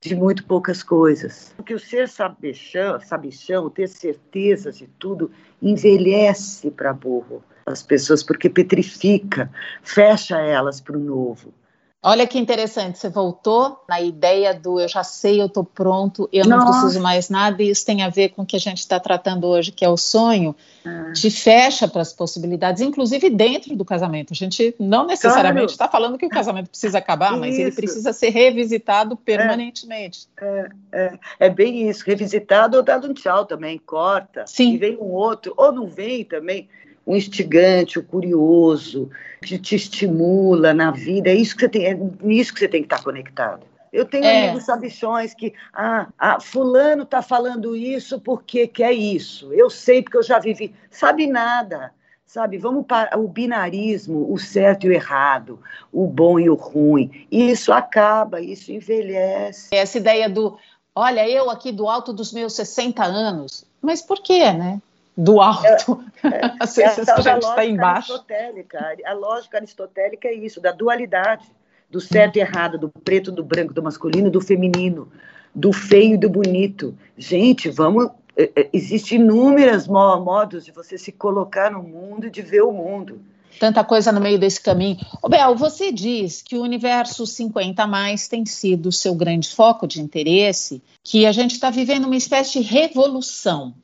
de 0.00 0.14
muito 0.14 0.44
poucas 0.44 0.82
coisas. 0.82 1.52
Porque 1.56 1.74
o 1.74 1.78
ser 1.78 2.08
sabichão, 2.08 3.00
sabichão 3.00 3.68
ter 3.68 3.88
certeza 3.88 4.70
de 4.70 4.86
tudo, 4.98 5.30
envelhece 5.60 6.70
para 6.70 6.92
burro 6.92 7.42
as 7.66 7.82
pessoas, 7.82 8.22
porque 8.22 8.48
petrifica, 8.48 9.50
fecha 9.82 10.38
elas 10.38 10.80
para 10.80 10.96
o 10.96 11.00
novo. 11.00 11.52
Olha 12.00 12.28
que 12.28 12.38
interessante, 12.38 12.96
você 12.96 13.08
voltou 13.08 13.82
na 13.88 14.00
ideia 14.00 14.54
do 14.54 14.78
eu 14.78 14.86
já 14.86 15.02
sei, 15.02 15.40
eu 15.42 15.46
estou 15.46 15.64
pronto, 15.64 16.28
eu 16.32 16.46
Nossa. 16.46 16.64
não 16.64 16.70
preciso 16.70 17.02
mais 17.02 17.28
nada, 17.28 17.60
e 17.60 17.70
isso 17.70 17.84
tem 17.84 18.02
a 18.02 18.08
ver 18.08 18.28
com 18.28 18.42
o 18.42 18.46
que 18.46 18.54
a 18.54 18.60
gente 18.60 18.78
está 18.78 19.00
tratando 19.00 19.48
hoje, 19.48 19.72
que 19.72 19.84
é 19.84 19.88
o 19.88 19.96
sonho, 19.96 20.54
ah. 20.86 21.12
te 21.12 21.28
fecha 21.28 21.88
para 21.88 22.00
as 22.00 22.12
possibilidades, 22.12 22.80
inclusive 22.82 23.28
dentro 23.28 23.74
do 23.74 23.84
casamento. 23.84 24.32
A 24.32 24.36
gente 24.36 24.76
não 24.78 25.08
necessariamente 25.08 25.72
está 25.72 25.88
claro. 25.88 26.04
falando 26.04 26.18
que 26.18 26.26
o 26.26 26.28
casamento 26.28 26.70
precisa 26.70 26.98
acabar, 26.98 27.32
isso. 27.32 27.40
mas 27.40 27.58
ele 27.58 27.72
precisa 27.72 28.12
ser 28.12 28.30
revisitado 28.30 29.16
permanentemente. 29.16 30.28
É, 30.40 30.70
é, 30.92 31.04
é, 31.04 31.18
é, 31.40 31.50
bem 31.50 31.88
isso, 31.90 32.04
revisitado 32.06 32.76
ou 32.76 32.82
dado 32.84 33.10
um 33.10 33.12
tchau 33.12 33.44
também, 33.44 33.76
corta, 33.76 34.46
Sim. 34.46 34.74
e 34.74 34.78
vem 34.78 34.96
um 34.96 35.10
outro, 35.10 35.52
ou 35.56 35.72
não 35.72 35.88
vem 35.88 36.24
também 36.24 36.68
o 37.08 37.16
instigante, 37.16 37.98
o 37.98 38.04
curioso, 38.04 39.10
que 39.40 39.58
te 39.58 39.74
estimula 39.74 40.74
na 40.74 40.90
vida. 40.90 41.30
É 41.30 41.34
isso 41.34 41.54
que 41.56 41.62
você 41.62 41.68
tem, 41.70 41.86
é 41.86 41.98
nisso 42.20 42.52
que 42.52 42.60
você 42.60 42.68
tem 42.68 42.82
que 42.82 42.86
estar 42.86 43.02
conectado. 43.02 43.62
Eu 43.90 44.04
tenho 44.04 44.26
é. 44.26 44.48
amigos 44.48 44.66
sabichões 44.66 45.32
que, 45.32 45.54
ah, 45.72 46.08
ah 46.18 46.38
fulano 46.38 47.04
está 47.04 47.22
falando 47.22 47.74
isso 47.74 48.20
porque 48.20 48.66
quer 48.66 48.92
isso. 48.92 49.50
Eu 49.54 49.70
sei 49.70 50.02
porque 50.02 50.18
eu 50.18 50.22
já 50.22 50.38
vivi. 50.38 50.74
Sabe 50.90 51.26
nada, 51.26 51.94
sabe? 52.26 52.58
Vamos 52.58 52.84
para 52.84 53.18
o 53.18 53.26
binarismo, 53.26 54.30
o 54.30 54.36
certo 54.36 54.84
e 54.84 54.90
o 54.90 54.92
errado, 54.92 55.58
o 55.90 56.06
bom 56.06 56.38
e 56.38 56.50
o 56.50 56.54
ruim. 56.54 57.26
Isso 57.32 57.72
acaba, 57.72 58.38
isso 58.38 58.70
envelhece. 58.70 59.74
Essa 59.74 59.96
ideia 59.96 60.28
do, 60.28 60.58
olha, 60.94 61.26
eu 61.26 61.48
aqui 61.48 61.72
do 61.72 61.88
alto 61.88 62.12
dos 62.12 62.34
meus 62.34 62.52
60 62.52 63.02
anos. 63.02 63.64
Mas 63.80 64.02
por 64.02 64.22
quê, 64.22 64.52
né? 64.52 64.82
Do 65.18 65.40
alto. 65.40 66.04
É, 66.22 66.28
é, 66.28 66.52
Às 66.60 66.76
vezes 66.76 67.08
a 67.08 67.20
gente 67.20 67.42
está 67.42 67.66
embaixo. 67.66 68.12
Aristotélica, 68.12 68.96
a 69.04 69.12
lógica 69.14 69.58
aristotélica 69.58 70.28
é 70.28 70.34
isso, 70.34 70.60
da 70.60 70.70
dualidade, 70.70 71.44
do 71.90 72.00
certo 72.00 72.36
e 72.36 72.40
errado, 72.40 72.78
do 72.78 72.88
preto, 72.88 73.32
do 73.32 73.42
branco, 73.42 73.74
do 73.74 73.82
masculino, 73.82 74.30
do 74.30 74.40
feminino, 74.40 75.10
do 75.52 75.72
feio 75.72 76.14
e 76.14 76.18
do 76.18 76.30
bonito. 76.30 76.96
Gente, 77.16 77.68
vamos. 77.68 78.10
É, 78.36 78.52
é, 78.54 78.68
Existem 78.72 79.18
inúmeros 79.18 79.88
modos 79.88 80.64
de 80.64 80.70
você 80.70 80.96
se 80.96 81.10
colocar 81.10 81.72
no 81.72 81.82
mundo 81.82 82.28
e 82.28 82.30
de 82.30 82.40
ver 82.40 82.62
o 82.62 82.70
mundo. 82.70 83.20
Tanta 83.58 83.82
coisa 83.82 84.12
no 84.12 84.20
meio 84.20 84.38
desse 84.38 84.60
caminho. 84.60 84.98
Ô 85.20 85.28
Bel, 85.28 85.56
você 85.56 85.90
diz 85.90 86.42
que 86.42 86.56
o 86.56 86.62
universo 86.62 87.26
50 87.26 87.84
mais 87.88 88.28
tem 88.28 88.46
sido 88.46 88.90
o 88.90 88.92
seu 88.92 89.16
grande 89.16 89.48
foco 89.52 89.84
de 89.84 90.00
interesse, 90.00 90.80
que 91.02 91.26
a 91.26 91.32
gente 91.32 91.52
está 91.52 91.68
vivendo 91.68 92.04
uma 92.04 92.14
espécie 92.14 92.60
de 92.60 92.68
revolução 92.68 93.74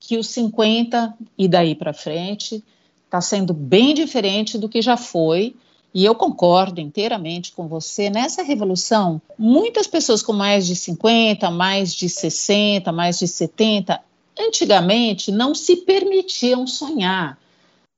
que 0.00 0.16
os 0.16 0.28
50 0.28 1.14
e 1.36 1.46
daí 1.46 1.74
para 1.74 1.92
frente 1.92 2.64
está 3.04 3.20
sendo 3.20 3.52
bem 3.52 3.92
diferente 3.92 4.56
do 4.56 4.68
que 4.68 4.80
já 4.80 4.96
foi. 4.96 5.54
E 5.92 6.04
eu 6.04 6.14
concordo 6.14 6.80
inteiramente 6.80 7.52
com 7.52 7.68
você. 7.68 8.08
Nessa 8.08 8.42
revolução, 8.42 9.20
muitas 9.36 9.86
pessoas 9.86 10.22
com 10.22 10.32
mais 10.32 10.66
de 10.66 10.74
50, 10.74 11.50
mais 11.50 11.92
de 11.92 12.08
60, 12.08 12.90
mais 12.92 13.18
de 13.18 13.26
70, 13.28 14.00
antigamente 14.38 15.30
não 15.30 15.54
se 15.54 15.76
permitiam 15.76 16.66
sonhar. 16.66 17.36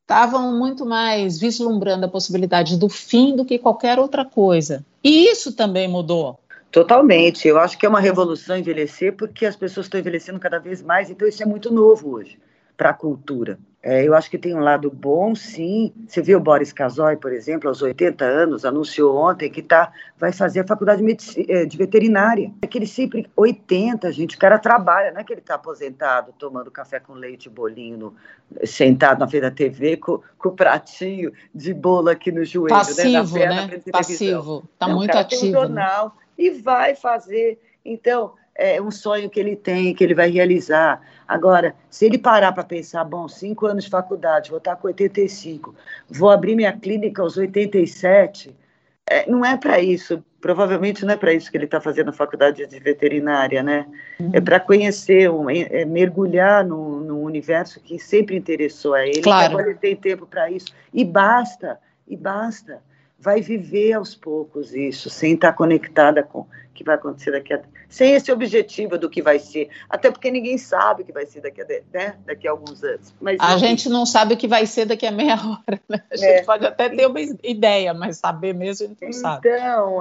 Estavam 0.03 0.59
muito 0.59 0.85
mais 0.85 1.39
vislumbrando 1.39 2.07
a 2.07 2.09
possibilidade 2.09 2.77
do 2.77 2.89
fim 2.89 3.37
do 3.37 3.45
que 3.45 3.59
qualquer 3.59 3.99
outra 3.99 4.25
coisa. 4.25 4.85
E 5.05 5.31
isso 5.31 5.53
também 5.53 5.87
mudou. 5.87 6.39
Totalmente. 6.73 7.47
Eu 7.47 7.59
acho 7.59 7.79
que 7.79 7.85
é 7.85 7.89
uma 7.89 8.01
revolução 8.01 8.57
envelhecer, 8.57 9.15
porque 9.15 9.45
as 9.45 9.55
pessoas 9.55 9.87
estão 9.87 10.01
envelhecendo 10.01 10.41
cada 10.41 10.59
vez 10.59 10.83
mais, 10.83 11.11
então 11.11 11.29
isso 11.29 11.43
é 11.43 11.47
muito 11.47 11.73
novo 11.73 12.17
hoje 12.17 12.39
para 12.77 12.91
a 12.91 12.95
cultura. 12.95 13.59
É, 13.83 14.07
eu 14.07 14.15
acho 14.15 14.31
que 14.31 14.39
tem 14.39 14.55
um 14.55 14.61
lado 14.61 14.89
bom, 14.91 15.35
sim. 15.35 15.93
Você 16.07 16.23
viu 16.23 16.39
o 16.39 16.41
Boris 16.41 16.73
Casoy, 16.73 17.17
por 17.17 17.33
exemplo, 17.33 17.69
aos 17.69 17.83
80 17.83 18.25
anos, 18.25 18.65
anunciou 18.65 19.17
ontem 19.17 19.51
que 19.51 19.61
tá, 19.61 19.93
vai 20.17 20.33
fazer 20.33 20.61
a 20.61 20.67
faculdade 20.67 21.03
de, 21.03 21.67
de 21.67 21.77
veterinária. 21.77 22.53
É 22.63 22.67
que 22.67 22.79
ele 22.79 22.87
sempre, 22.87 23.29
80, 23.37 24.11
gente, 24.13 24.37
o 24.37 24.39
cara 24.39 24.57
trabalha, 24.57 25.11
não 25.13 25.21
é 25.21 25.25
que 25.25 25.33
ele 25.33 25.41
está 25.41 25.57
aposentado, 25.57 26.33
tomando 26.39 26.71
café 26.71 27.01
com 27.01 27.13
leite 27.13 27.47
e 27.47 27.51
bolinho, 27.51 27.99
no, 27.99 28.15
sentado 28.65 29.19
na 29.19 29.29
frente 29.29 29.43
da 29.43 29.51
TV, 29.51 29.97
com, 29.97 30.21
com 30.39 30.49
o 30.51 30.53
pratinho 30.53 31.33
de 31.53 31.75
bolo 31.75 32.09
aqui 32.09 32.31
no 32.31 32.45
joelho, 32.45 32.69
Passivo, 32.69 33.09
né? 33.09 33.21
Na 33.21 33.29
perna, 33.29 33.67
né? 33.67 33.83
Passivo, 33.91 34.65
está 34.73 34.89
muito 34.89 35.17
ativo. 35.17 35.41
Tem 35.41 35.51
um 35.51 35.53
né? 35.53 35.61
jornal, 35.61 36.07
né? 36.07 36.13
E 36.47 36.51
vai 36.51 36.95
fazer. 36.95 37.59
Então, 37.85 38.33
é 38.55 38.81
um 38.81 38.91
sonho 38.91 39.31
que 39.31 39.41
ele 39.41 39.57
tem, 39.57 39.95
que 39.95 40.03
ele 40.05 40.15
vai 40.15 40.31
realizar. 40.31 41.01
Agora, 41.27 41.75
se 41.89 42.05
ele 42.05 42.19
parar 42.19 42.53
para 42.53 42.65
pensar, 42.65 43.05
bom, 43.05 43.29
cinco 43.29 43.67
anos 43.67 43.85
de 43.85 43.91
faculdade, 43.91 44.51
vou 44.51 44.59
estar 44.59 44.77
com 44.77 44.89
85, 44.89 45.75
vou 46.09 46.31
abrir 46.31 46.55
minha 46.55 46.73
clínica 46.73 47.23
aos 47.23 47.37
87, 47.37 48.55
é, 49.09 49.29
não 49.31 49.45
é 49.45 49.57
para 49.57 49.81
isso. 49.81 50.23
Provavelmente 50.41 51.05
não 51.05 51.15
é 51.15 51.17
para 51.17 51.33
isso 51.33 51.51
que 51.51 51.57
ele 51.57 51.67
está 51.67 51.81
fazendo 51.81 52.11
a 52.11 52.13
faculdade 52.13 52.67
de 52.67 52.81
veterinária, 52.81 53.63
né? 53.63 53.87
Uhum. 54.19 54.31
É 54.33 54.41
para 54.41 54.59
conhecer, 54.59 55.31
um, 55.31 55.49
é, 55.49 55.83
é 55.83 55.85
mergulhar 55.85 56.65
no, 56.65 57.01
no, 57.01 57.21
universo 57.23 57.81
que 57.81 57.99
sempre 57.99 58.37
interessou 58.37 58.95
a 58.95 59.07
ele. 59.07 59.23
Claro. 59.23 59.53
Agora 59.53 59.71
ele 59.71 59.79
tem 59.79 59.95
tempo 59.95 60.27
para 60.27 60.51
isso. 60.51 60.67
E 60.93 61.05
basta, 61.05 61.79
e 62.09 62.17
basta 62.17 62.81
vai 63.23 63.41
viver 63.41 63.93
aos 63.93 64.17
poucos 64.17 64.75
isso, 64.75 65.09
sem 65.09 65.35
estar 65.35 65.53
conectada 65.53 66.25
com 66.25 66.41
o 66.41 66.49
que 66.75 66.83
vai 66.83 66.97
acontecer 66.97 67.31
daqui 67.31 67.55
a 67.55 67.63
sem 67.89 68.15
esse 68.15 68.33
objetivo 68.33 68.97
do 68.97 69.11
que 69.11 69.21
vai 69.21 69.39
ser, 69.39 69.69
até 69.89 70.11
porque 70.11 70.31
ninguém 70.31 70.57
sabe 70.57 71.03
o 71.03 71.05
que 71.05 71.13
vai 71.13 71.27
ser 71.27 71.43
daqui 71.43 71.61
a, 71.61 71.67
né, 71.93 72.17
daqui 72.25 72.49
a 72.49 72.51
alguns 72.51 72.83
anos. 72.83 73.15
Mas, 73.21 73.37
a 73.39 73.51
enfim. 73.51 73.67
gente 73.67 73.89
não 73.91 74.07
sabe 74.07 74.33
o 74.33 74.37
que 74.37 74.49
vai 74.49 74.65
ser 74.65 74.87
daqui 74.87 75.07
a 75.07 75.11
meia 75.11 75.35
hora, 75.45 75.79
né? 75.87 76.03
A 76.11 76.17
gente 76.17 76.31
é. 76.31 76.43
pode 76.43 76.65
até 76.65 76.89
ter 76.89 77.07
uma 77.07 77.21
ideia, 77.21 77.93
mas 77.93 78.17
saber 78.17 78.55
mesmo 78.55 78.87
a 78.87 78.89
gente 78.89 79.03
não 79.03 79.09
então, 79.11 79.21
sabe. 79.21 79.49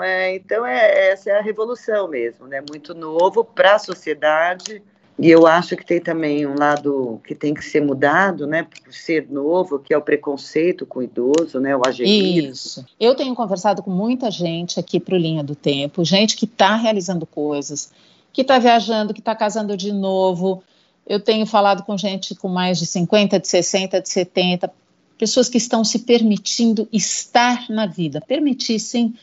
É, 0.05 0.35
então, 0.35 0.65
é, 0.65 1.11
essa 1.11 1.31
é 1.31 1.37
a 1.37 1.41
revolução 1.41 2.07
mesmo, 2.07 2.47
né? 2.47 2.63
Muito 2.69 2.95
novo 2.95 3.43
para 3.43 3.75
a 3.75 3.79
sociedade, 3.79 4.81
e 5.21 5.29
eu 5.29 5.45
acho 5.45 5.77
que 5.77 5.85
tem 5.85 6.01
também 6.01 6.47
um 6.47 6.55
lado 6.57 7.21
que 7.23 7.35
tem 7.35 7.53
que 7.53 7.63
ser 7.63 7.79
mudado, 7.79 8.47
né, 8.47 8.63
por 8.63 8.91
ser 8.91 9.27
novo, 9.29 9.77
que 9.77 9.93
é 9.93 9.97
o 9.97 10.01
preconceito 10.01 10.83
com 10.83 10.99
o 10.99 11.03
idoso, 11.03 11.59
né, 11.59 11.77
o 11.77 11.81
agenismo. 11.85 12.51
Isso. 12.51 12.85
Eu 12.99 13.13
tenho 13.13 13.35
conversado 13.35 13.83
com 13.83 13.91
muita 13.91 14.31
gente 14.31 14.79
aqui 14.79 14.99
para 14.99 15.13
o 15.13 15.17
Linha 15.17 15.43
do 15.43 15.53
Tempo, 15.53 16.03
gente 16.03 16.35
que 16.35 16.45
está 16.45 16.75
realizando 16.75 17.27
coisas, 17.27 17.91
que 18.33 18.41
está 18.41 18.57
viajando, 18.57 19.13
que 19.13 19.19
está 19.19 19.35
casando 19.35 19.77
de 19.77 19.93
novo. 19.93 20.63
Eu 21.05 21.19
tenho 21.19 21.45
falado 21.45 21.83
com 21.83 21.95
gente 21.95 22.33
com 22.33 22.47
mais 22.47 22.79
de 22.79 22.87
50, 22.87 23.39
de 23.39 23.47
60, 23.47 24.01
de 24.01 24.09
70, 24.09 24.73
pessoas 25.19 25.47
que 25.47 25.57
estão 25.57 25.83
se 25.83 25.99
permitindo 25.99 26.87
estar 26.91 27.69
na 27.69 27.85
vida, 27.85 28.19
permitir 28.21 28.79
sim, 28.79 29.13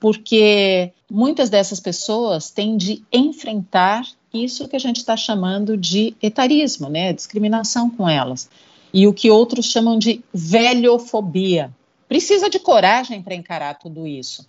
porque 0.00 0.92
muitas 1.10 1.50
dessas 1.50 1.80
pessoas 1.80 2.50
têm 2.50 2.76
de 2.76 3.02
enfrentar 3.12 4.02
isso 4.32 4.68
que 4.68 4.76
a 4.76 4.80
gente 4.80 4.98
está 4.98 5.16
chamando 5.16 5.76
de 5.76 6.14
etarismo, 6.22 6.88
né, 6.88 7.12
discriminação 7.12 7.90
com 7.90 8.08
elas, 8.08 8.48
e 8.92 9.06
o 9.06 9.12
que 9.12 9.30
outros 9.30 9.66
chamam 9.66 9.98
de 9.98 10.22
velhofobia. 10.32 11.72
Precisa 12.08 12.48
de 12.48 12.58
coragem 12.58 13.22
para 13.22 13.34
encarar 13.34 13.78
tudo 13.78 14.06
isso. 14.06 14.48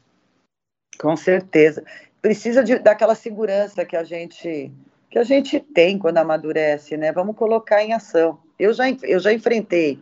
Com 0.97 1.15
certeza. 1.15 1.83
Precisa 2.21 2.63
de, 2.63 2.79
daquela 2.79 3.15
segurança 3.15 3.85
que 3.85 3.95
a 3.95 4.03
gente 4.03 4.71
que 5.09 5.17
a 5.17 5.23
gente 5.23 5.59
tem 5.59 5.97
quando 5.97 6.19
amadurece, 6.19 6.95
né? 6.95 7.11
Vamos 7.11 7.35
colocar 7.35 7.83
em 7.83 7.93
ação. 7.93 8.37
Eu 8.59 8.71
já, 8.73 8.83
eu 9.01 9.19
já 9.19 9.33
enfrentei 9.33 9.99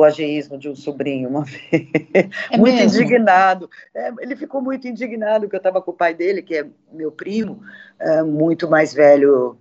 o 0.00 0.04
ageísmo 0.04 0.56
de 0.58 0.68
um 0.68 0.76
sobrinho 0.76 1.28
uma 1.28 1.44
vez, 1.46 1.88
é 2.50 2.56
muito 2.56 2.76
mesmo? 2.76 3.00
indignado. 3.02 3.70
É, 3.94 4.12
ele 4.20 4.36
ficou 4.36 4.62
muito 4.62 4.86
indignado 4.86 5.48
que 5.48 5.54
eu 5.54 5.58
estava 5.58 5.80
com 5.80 5.90
o 5.90 5.94
pai 5.94 6.14
dele, 6.14 6.42
que 6.42 6.56
é 6.56 6.66
meu 6.92 7.10
primo, 7.10 7.60
é, 7.98 8.22
muito 8.22 8.68
mais 8.68 8.94
velho. 8.94 9.56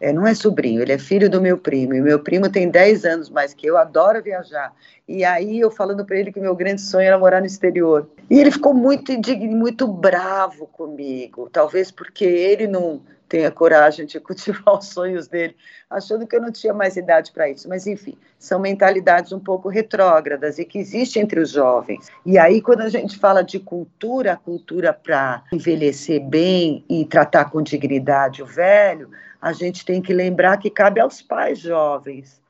É, 0.00 0.14
não 0.14 0.26
é 0.26 0.34
sobrinho, 0.34 0.80
ele 0.80 0.92
é 0.92 0.98
filho 0.98 1.28
do 1.28 1.42
meu 1.42 1.58
primo. 1.58 1.94
E 1.94 2.00
meu 2.00 2.18
primo 2.18 2.48
tem 2.48 2.70
10 2.70 3.04
anos 3.04 3.28
mais 3.28 3.52
que 3.52 3.66
eu, 3.66 3.76
adora 3.76 4.22
viajar. 4.22 4.72
E 5.06 5.24
aí 5.24 5.60
eu 5.60 5.70
falando 5.70 6.04
para 6.06 6.16
ele 6.16 6.32
que 6.32 6.40
meu 6.40 6.56
grande 6.56 6.80
sonho 6.80 7.06
era 7.06 7.18
morar 7.18 7.40
no 7.40 7.46
exterior. 7.46 8.08
E 8.30 8.38
ele 8.38 8.50
ficou 8.50 8.72
muito 8.72 9.12
indigno, 9.12 9.54
muito 9.54 9.86
bravo 9.86 10.66
comigo, 10.68 11.50
talvez 11.52 11.90
porque 11.90 12.24
ele 12.24 12.66
não 12.66 13.02
tenha 13.30 13.50
coragem 13.50 14.04
de 14.04 14.18
cultivar 14.18 14.74
os 14.76 14.88
sonhos 14.88 15.28
dele, 15.28 15.56
achando 15.88 16.26
que 16.26 16.34
eu 16.34 16.42
não 16.42 16.50
tinha 16.50 16.74
mais 16.74 16.96
idade 16.96 17.30
para 17.30 17.48
isso. 17.48 17.68
Mas, 17.68 17.86
enfim, 17.86 18.18
são 18.38 18.58
mentalidades 18.58 19.32
um 19.32 19.38
pouco 19.38 19.68
retrógradas 19.68 20.58
e 20.58 20.64
que 20.64 20.78
existem 20.78 21.22
entre 21.22 21.40
os 21.40 21.50
jovens. 21.50 22.08
E 22.26 22.36
aí, 22.36 22.60
quando 22.60 22.82
a 22.82 22.88
gente 22.88 23.16
fala 23.16 23.42
de 23.42 23.60
cultura, 23.60 24.36
cultura 24.36 24.92
para 24.92 25.44
envelhecer 25.52 26.20
bem 26.20 26.84
e 26.90 27.04
tratar 27.04 27.46
com 27.46 27.62
dignidade 27.62 28.42
o 28.42 28.46
velho, 28.46 29.08
a 29.40 29.52
gente 29.52 29.86
tem 29.86 30.02
que 30.02 30.12
lembrar 30.12 30.58
que 30.58 30.68
cabe 30.68 31.00
aos 31.00 31.22
pais 31.22 31.60
jovens 31.60 32.40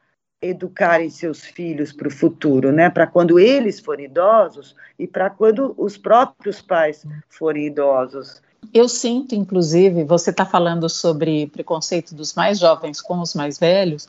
educarem 0.43 1.11
seus 1.11 1.45
filhos 1.45 1.93
para 1.93 2.09
o 2.09 2.11
futuro, 2.11 2.73
né? 2.73 2.89
Para 2.89 3.07
quando 3.07 3.39
eles 3.39 3.79
forem 3.79 4.07
idosos 4.07 4.75
e 4.99 5.07
para 5.07 5.29
quando 5.29 5.75
os 5.77 5.99
próprios 5.99 6.63
pais 6.63 7.07
forem 7.29 7.67
idosos. 7.67 8.43
Eu 8.73 8.89
sinto, 8.89 9.35
inclusive, 9.35 10.05
você 10.05 10.31
está 10.31 10.45
falando 10.45 10.89
sobre 10.89 11.47
preconceito 11.49 12.15
dos 12.15 12.35
mais 12.35 12.59
jovens 12.59 13.01
com 13.01 13.21
os 13.21 13.35
mais 13.35 13.59
velhos, 13.59 14.09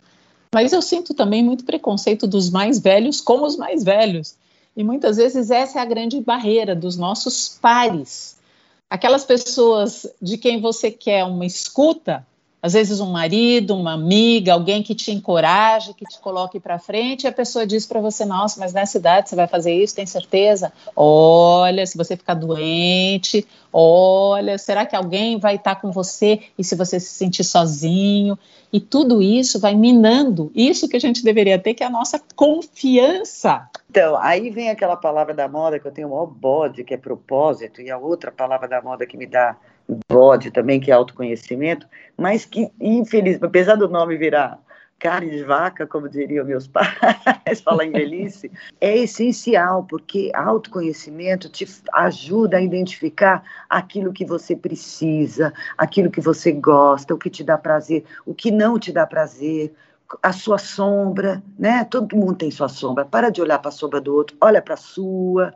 mas 0.54 0.74
eu 0.74 0.82
sinto 0.82 1.14
também 1.14 1.44
muito 1.44 1.64
preconceito 1.64 2.28
dos 2.28 2.50
mais 2.50 2.78
velhos 2.78 3.22
com 3.22 3.44
os 3.44 3.56
mais 3.56 3.84
velhos. 3.84 4.36
E 4.76 4.84
muitas 4.84 5.18
vezes 5.18 5.50
essa 5.50 5.80
é 5.80 5.82
a 5.82 5.86
grande 5.86 6.20
barreira 6.22 6.76
dos 6.76 6.98
nossos 6.98 7.58
pares. 7.62 8.38
Aquelas 8.90 9.24
pessoas 9.24 10.06
de 10.22 10.38
quem 10.38 10.60
você 10.60 10.92
quer 10.92 11.24
uma 11.24 11.46
escuta, 11.46 12.26
às 12.62 12.74
vezes 12.74 13.00
um 13.00 13.12
marido, 13.12 13.76
uma 13.76 13.94
amiga, 13.94 14.54
alguém 14.54 14.84
que 14.84 14.94
te 14.94 15.12
encoraje, 15.12 15.96
que 15.96 16.06
te 16.06 16.20
coloque 16.20 16.60
para 16.60 16.78
frente, 16.78 17.24
e 17.24 17.28
a 17.28 17.32
pessoa 17.32 17.66
diz 17.66 17.88
para 17.88 18.00
você: 18.00 18.24
Nossa, 18.24 18.60
mas 18.60 18.72
nessa 18.72 18.98
idade 18.98 19.30
você 19.30 19.36
vai 19.36 19.48
fazer 19.48 19.74
isso, 19.74 19.96
tem 19.96 20.06
certeza? 20.06 20.72
Olha, 20.96 21.86
se 21.86 21.98
você 21.98 22.16
ficar 22.16 22.36
doente, 22.36 23.48
olha, 23.74 24.58
será 24.58 24.86
que 24.86 24.96
alguém 24.96 25.40
vai 25.40 25.56
estar 25.56 25.76
tá 25.76 25.82
com 25.82 25.92
você 25.92 26.40
e 26.58 26.64
se 26.64 26.76
você 26.76 27.00
se 27.00 27.10
sentir 27.10 27.44
sozinho? 27.44 28.38
E 28.72 28.80
tudo 28.80 29.22
isso 29.22 29.60
vai 29.60 29.76
minando 29.76 30.52
isso 30.56 30.88
que 30.88 30.96
a 30.96 31.00
gente 31.00 31.24
deveria 31.24 31.60
ter, 31.60 31.74
que 31.74 31.84
é 31.84 31.88
a 31.88 31.90
nossa 31.90 32.22
confiança. 32.36 33.68
Então, 33.90 34.16
aí 34.18 34.50
vem 34.50 34.70
aquela 34.70 34.96
palavra 34.96 35.34
da 35.34 35.48
moda 35.48 35.78
que 35.78 35.86
eu 35.86 35.92
tenho 35.92 36.08
o 36.08 36.12
maior 36.12 36.28
bode, 36.28 36.84
que 36.86 36.94
é 36.94 36.98
propósito, 36.98 37.82
e 37.82 37.92
a 37.92 37.98
outra 37.98 38.32
palavra 38.32 38.68
da 38.70 38.82
moda 38.82 39.06
que 39.06 39.18
me 39.18 39.26
dá 39.26 39.58
bode 40.10 40.52
também, 40.52 40.80
que 40.80 40.92
é 40.92 40.94
autoconhecimento, 40.94 41.88
mas 42.18 42.46
que, 42.46 42.72
infelizmente, 42.80 43.46
apesar 43.46 43.76
do 43.76 43.90
nome 43.90 44.18
virar 44.18 44.60
carne 45.02 45.32
de 45.32 45.44
vaca, 45.44 45.88
como 45.88 46.08
diriam 46.08 46.46
meus 46.46 46.68
pais, 46.70 47.60
falar 47.64 47.86
em 47.86 47.92
velhice, 47.92 48.52
é 48.80 48.96
essencial, 49.00 49.84
porque 49.84 50.32
autoconhecimento 50.34 51.50
te 51.50 51.68
ajuda 51.94 52.58
a 52.58 52.62
identificar 52.62 53.44
aquilo 53.68 54.14
que 54.14 54.24
você 54.24 54.56
precisa, 54.56 55.52
aquilo 55.76 56.12
que 56.12 56.22
você 56.22 56.52
gosta, 56.52 57.16
o 57.16 57.18
que 57.18 57.32
te 57.32 57.44
dá 57.44 57.58
prazer, 57.58 58.06
o 58.26 58.36
que 58.36 58.52
não 58.52 58.78
te 58.78 58.92
dá 58.92 59.08
prazer, 59.08 59.74
a 60.22 60.32
sua 60.32 60.58
sombra, 60.58 61.42
né? 61.58 61.84
Todo 61.86 62.16
mundo 62.16 62.36
tem 62.36 62.52
sua 62.52 62.68
sombra. 62.68 63.06
Para 63.06 63.30
de 63.30 63.42
olhar 63.42 63.60
para 63.60 63.70
a 63.70 63.72
sombra 63.72 64.00
do 64.00 64.14
outro, 64.14 64.36
olha 64.40 64.62
para 64.62 64.74
a 64.74 64.78
sua, 64.78 65.54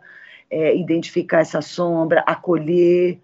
é, 0.50 0.76
identificar 0.76 1.42
essa 1.42 1.62
sombra, 1.62 2.24
acolher. 2.26 3.20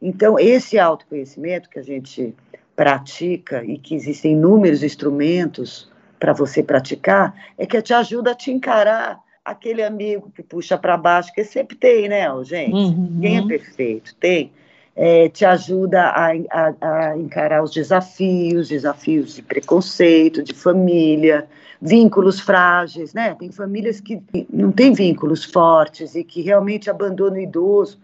Então, 0.00 0.38
esse 0.38 0.78
autoconhecimento 0.78 1.70
que 1.70 1.78
a 1.78 1.82
gente 1.82 2.34
pratica 2.74 3.64
e 3.64 3.78
que 3.78 3.94
existem 3.94 4.32
inúmeros 4.32 4.82
instrumentos 4.82 5.90
para 6.20 6.32
você 6.32 6.62
praticar, 6.62 7.34
é 7.56 7.66
que 7.66 7.80
te 7.80 7.94
ajuda 7.94 8.32
a 8.32 8.34
te 8.34 8.50
encarar 8.50 9.20
aquele 9.44 9.82
amigo 9.82 10.30
que 10.34 10.42
puxa 10.42 10.76
para 10.76 10.96
baixo, 10.96 11.32
que 11.32 11.44
sempre 11.44 11.76
tem, 11.76 12.08
né, 12.08 12.26
gente? 12.44 12.74
Uhum. 12.74 13.08
Ninguém 13.12 13.38
é 13.38 13.46
perfeito, 13.46 14.14
tem. 14.16 14.52
É, 14.94 15.28
te 15.28 15.44
ajuda 15.44 16.04
a, 16.04 16.32
a, 16.50 16.74
a, 16.80 17.18
encarar 17.18 17.62
os 17.62 17.70
desafios, 17.70 18.68
desafios 18.68 19.34
de 19.34 19.42
preconceito, 19.42 20.42
de 20.42 20.54
família, 20.54 21.46
vínculos 21.80 22.40
frágeis, 22.40 23.12
né? 23.12 23.36
Tem 23.38 23.52
famílias 23.52 24.00
que 24.00 24.22
não 24.50 24.72
têm 24.72 24.94
vínculos 24.94 25.44
fortes 25.44 26.14
e 26.14 26.24
que 26.24 26.40
realmente 26.40 26.88
abandonam 26.88 27.36
o 27.36 27.40
idoso 27.40 28.00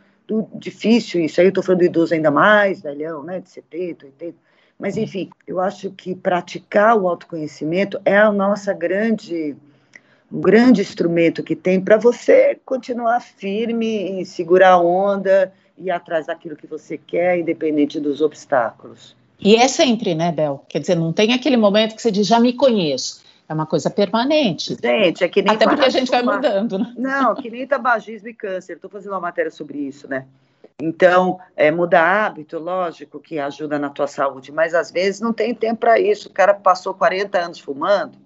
difícil 0.54 1.20
isso. 1.20 1.40
Aí 1.40 1.46
eu 1.46 1.50
estou 1.50 1.62
falando 1.62 1.80
do 1.80 1.84
idoso 1.84 2.14
ainda 2.14 2.30
mais, 2.30 2.80
velhão, 2.80 3.22
né, 3.22 3.40
de 3.40 3.50
70, 3.50 4.06
80. 4.06 4.36
Mas, 4.78 4.96
enfim, 4.96 5.30
eu 5.46 5.60
acho 5.60 5.90
que 5.90 6.14
praticar 6.14 6.96
o 6.96 7.08
autoconhecimento 7.08 8.00
é 8.04 8.18
a 8.18 8.32
nossa 8.32 8.72
grande, 8.72 9.54
um 10.30 10.40
grande 10.40 10.80
instrumento 10.80 11.42
que 11.42 11.54
tem 11.54 11.80
para 11.80 11.96
você 11.96 12.58
continuar 12.64 13.20
firme 13.20 14.20
e 14.20 14.26
segurar 14.26 14.70
a 14.70 14.80
onda 14.80 15.52
e 15.78 15.90
atrás 15.90 16.26
daquilo 16.26 16.56
que 16.56 16.66
você 16.66 16.98
quer, 16.98 17.38
independente 17.38 18.00
dos 18.00 18.20
obstáculos. 18.20 19.14
E 19.40 19.56
é 19.56 19.68
sempre, 19.68 20.14
né, 20.14 20.32
Bel? 20.32 20.64
Quer 20.68 20.80
dizer, 20.80 20.96
não 20.96 21.12
tem 21.12 21.32
aquele 21.32 21.56
momento 21.56 21.94
que 21.94 22.02
você 22.02 22.10
diz, 22.10 22.26
já 22.26 22.38
me 22.38 22.52
conheço. 22.52 23.21
É 23.52 23.54
uma 23.54 23.66
coisa 23.66 23.90
permanente. 23.90 24.74
Gente, 24.82 25.22
é 25.22 25.28
que 25.28 25.42
nem 25.42 25.54
Até 25.54 25.66
porque 25.66 25.84
a 25.84 25.90
gente 25.90 26.10
vai 26.10 26.22
mudando, 26.22 26.78
né? 26.78 26.94
Não, 26.96 27.34
que 27.34 27.50
nem 27.50 27.66
tabagismo 27.66 28.28
e 28.28 28.34
câncer. 28.34 28.76
Estou 28.76 28.88
fazendo 28.88 29.12
uma 29.12 29.20
matéria 29.20 29.50
sobre 29.50 29.76
isso, 29.76 30.08
né? 30.08 30.26
Então, 30.80 31.38
é, 31.54 31.70
mudar 31.70 32.24
hábito, 32.24 32.58
lógico 32.58 33.20
que 33.20 33.38
ajuda 33.38 33.78
na 33.78 33.90
tua 33.90 34.06
saúde, 34.06 34.50
mas 34.50 34.72
às 34.72 34.90
vezes 34.90 35.20
não 35.20 35.34
tem 35.34 35.54
tempo 35.54 35.80
para 35.80 36.00
isso. 36.00 36.30
O 36.30 36.32
cara 36.32 36.54
passou 36.54 36.94
40 36.94 37.38
anos 37.38 37.58
fumando, 37.58 38.16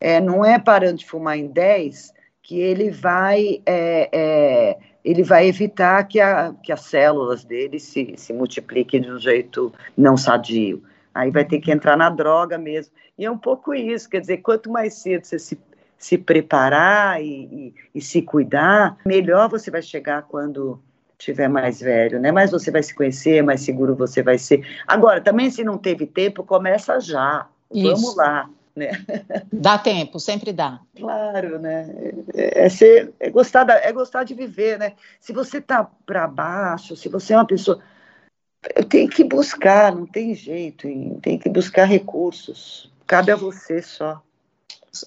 é, 0.00 0.20
não 0.20 0.44
é 0.44 0.58
parando 0.58 0.98
de 0.98 1.06
fumar 1.06 1.38
em 1.38 1.46
10 1.46 2.12
que 2.42 2.58
ele 2.58 2.90
vai, 2.90 3.62
é, 3.64 4.08
é, 4.12 4.78
ele 5.04 5.22
vai 5.22 5.46
evitar 5.46 6.02
que, 6.08 6.18
a, 6.18 6.52
que 6.60 6.72
as 6.72 6.80
células 6.80 7.44
dele 7.44 7.78
se, 7.78 8.14
se 8.16 8.32
multipliquem 8.32 9.00
de 9.00 9.12
um 9.12 9.18
jeito 9.18 9.72
não 9.96 10.16
sadio. 10.16 10.82
Aí 11.14 11.30
vai 11.30 11.44
ter 11.44 11.60
que 11.60 11.72
entrar 11.72 11.96
na 11.96 12.10
droga 12.10 12.58
mesmo. 12.58 12.92
E 13.18 13.24
é 13.24 13.30
um 13.30 13.38
pouco 13.38 13.74
isso, 13.74 14.08
quer 14.08 14.20
dizer, 14.20 14.38
quanto 14.38 14.70
mais 14.70 14.94
cedo 14.94 15.24
você 15.24 15.38
se, 15.38 15.58
se 15.98 16.18
preparar 16.18 17.22
e, 17.22 17.26
e, 17.26 17.74
e 17.94 18.00
se 18.00 18.20
cuidar, 18.22 18.98
melhor 19.06 19.48
você 19.48 19.70
vai 19.70 19.82
chegar 19.82 20.22
quando 20.22 20.80
tiver 21.18 21.48
mais 21.48 21.80
velho, 21.80 22.20
né? 22.20 22.30
Mais 22.30 22.50
você 22.50 22.70
vai 22.70 22.82
se 22.82 22.94
conhecer, 22.94 23.42
mais 23.42 23.62
seguro 23.62 23.94
você 23.94 24.22
vai 24.22 24.38
ser. 24.38 24.66
Agora, 24.86 25.20
também 25.20 25.50
se 25.50 25.64
não 25.64 25.78
teve 25.78 26.06
tempo, 26.06 26.44
começa 26.44 27.00
já. 27.00 27.48
Isso. 27.72 27.90
Vamos 27.90 28.16
lá. 28.16 28.50
Né? 28.74 28.90
Dá 29.50 29.78
tempo, 29.78 30.20
sempre 30.20 30.52
dá. 30.52 30.80
Claro, 30.94 31.58
né? 31.58 31.88
É, 32.34 32.66
é, 32.66 32.68
ser, 32.68 33.14
é, 33.18 33.30
gostar 33.30 33.64
da, 33.64 33.74
é 33.76 33.90
gostar 33.90 34.22
de 34.22 34.34
viver, 34.34 34.78
né? 34.78 34.92
Se 35.18 35.32
você 35.32 35.62
tá 35.62 35.88
para 36.04 36.28
baixo, 36.28 36.94
se 36.94 37.08
você 37.08 37.32
é 37.32 37.38
uma 37.38 37.46
pessoa 37.46 37.80
tem 38.88 39.08
que 39.08 39.24
buscar, 39.24 39.94
não 39.94 40.06
tem 40.06 40.34
jeito, 40.34 40.88
tem 41.22 41.38
que 41.38 41.48
buscar 41.48 41.84
recursos. 41.84 42.90
Cabe 43.06 43.32
a 43.32 43.36
você 43.36 43.80
só. 43.82 44.20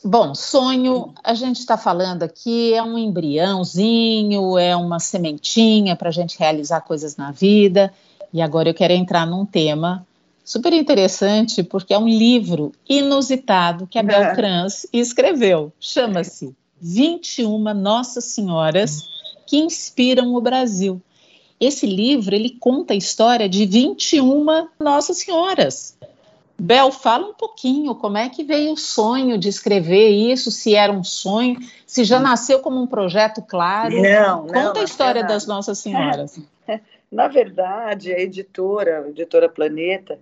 Bom, 0.04 0.36
sonho, 0.36 1.14
a 1.24 1.34
gente 1.34 1.60
está 1.60 1.78
falando 1.78 2.24
aqui, 2.24 2.74
é 2.74 2.84
um 2.84 2.98
embriãozinho, 2.98 4.58
é 4.58 4.76
uma 4.76 5.00
sementinha 5.00 5.96
para 5.96 6.10
a 6.10 6.12
gente 6.12 6.38
realizar 6.38 6.82
coisas 6.82 7.18
na 7.18 7.32
vida. 7.32 7.92
E 8.32 8.42
agora 8.42 8.70
eu 8.70 8.74
quero 8.74 8.94
entrar 8.94 9.26
num 9.26 9.46
tema 9.46 10.06
super 10.44 10.74
interessante, 10.74 11.64
porque 11.64 11.94
é 11.94 11.98
um 11.98 12.08
livro 12.08 12.72
inusitado 12.88 13.88
que 13.88 13.98
a 13.98 14.04
Bel. 14.04 14.36
Kranz 14.36 14.88
escreveu. 14.94 15.74
Chama-se 15.80 16.56
21 16.80 17.74
Nossas 17.74 18.26
Senhoras 18.26 19.02
que 19.46 19.58
Inspiram 19.58 20.36
o 20.36 20.42
Brasil. 20.42 21.02
Esse 21.60 21.86
livro, 21.86 22.34
ele 22.34 22.52
conta 22.52 22.94
a 22.94 22.96
história 22.96 23.50
de 23.50 23.66
21 23.66 24.46
Nossas 24.80 25.18
Senhoras. 25.18 25.98
Bel, 26.60 26.91
fala 26.91 27.28
um 27.28 27.34
pouquinho 27.34 27.95
como 27.95 28.17
é 28.17 28.30
que 28.30 28.43
veio 28.43 28.74
o 28.74 28.78
sonho 28.78 29.38
de 29.38 29.48
escrever 29.48 30.10
isso, 30.10 30.52
se 30.52 30.76
era 30.76 30.91
um 30.91 31.04
sonho, 31.04 31.58
se 31.86 32.04
já 32.04 32.19
nasceu 32.19 32.60
como 32.60 32.82
um 32.82 32.88
projeto 32.88 33.41
claro. 33.41 34.02
Não, 34.02 34.48
Conta 34.48 34.74
não, 34.74 34.82
a 34.82 34.84
história 34.84 35.24
das 35.24 35.48
Nossas 35.48 35.80
Senhoras. 35.80 36.39
Na 37.12 37.28
verdade, 37.28 38.13
a 38.13 38.19
editora, 38.19 39.06
a 39.06 39.10
editora 39.10 39.50
Planeta, 39.50 40.19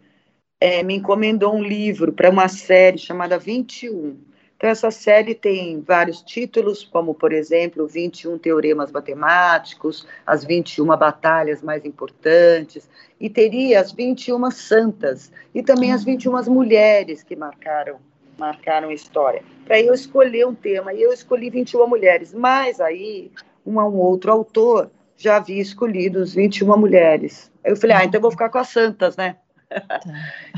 é, 0.60 0.82
me 0.84 0.96
encomendou 0.96 1.54
um 1.54 1.62
livro 1.62 2.14
para 2.14 2.30
uma 2.30 2.48
série 2.48 2.98
chamada 2.98 3.38
21. 3.38 4.18
Então, 4.58 4.72
essa 4.72 4.90
série 4.90 5.36
tem 5.36 5.82
vários 5.82 6.22
títulos, 6.24 6.84
como, 6.84 7.14
por 7.14 7.32
exemplo, 7.32 7.88
21 7.88 8.40
Teoremas 8.40 8.92
Matemáticos, 8.92 10.08
as 10.26 10.44
21 10.44 10.86
Batalhas 10.98 11.62
Mais 11.62 11.86
Importantes, 11.86 12.90
e 13.20 13.30
teria 13.30 13.80
as 13.80 13.92
21 13.92 14.50
Santas, 14.50 15.32
e 15.54 15.62
também 15.62 15.94
as 15.94 16.04
21 16.04 16.44
Mulheres 16.52 17.22
que 17.22 17.36
marcaram 17.36 18.00
marcaram 18.38 18.92
história. 18.92 19.44
Para 19.66 19.82
eu 19.82 19.94
escolher 19.94 20.46
um 20.46 20.54
tema, 20.54 20.94
e 20.94 21.02
eu 21.02 21.12
escolhi 21.12 21.50
21 21.50 21.88
mulheres, 21.88 22.34
mas 22.34 22.80
aí 22.80 23.32
um, 23.66 23.80
um 23.80 23.98
outro 23.98 24.32
autor 24.32 24.92
já 25.16 25.38
havia 25.38 25.62
escolhido 25.62 26.20
os 26.20 26.36
21 26.36 26.78
mulheres. 26.78 27.52
Eu 27.64 27.76
falei, 27.76 27.96
ah, 27.96 28.06
então 28.06 28.20
eu 28.20 28.22
vou 28.22 28.32
ficar 28.32 28.50
com 28.50 28.60
as 28.60 28.70
santas, 28.70 29.18
né? 29.18 29.38
Tá. 29.70 30.00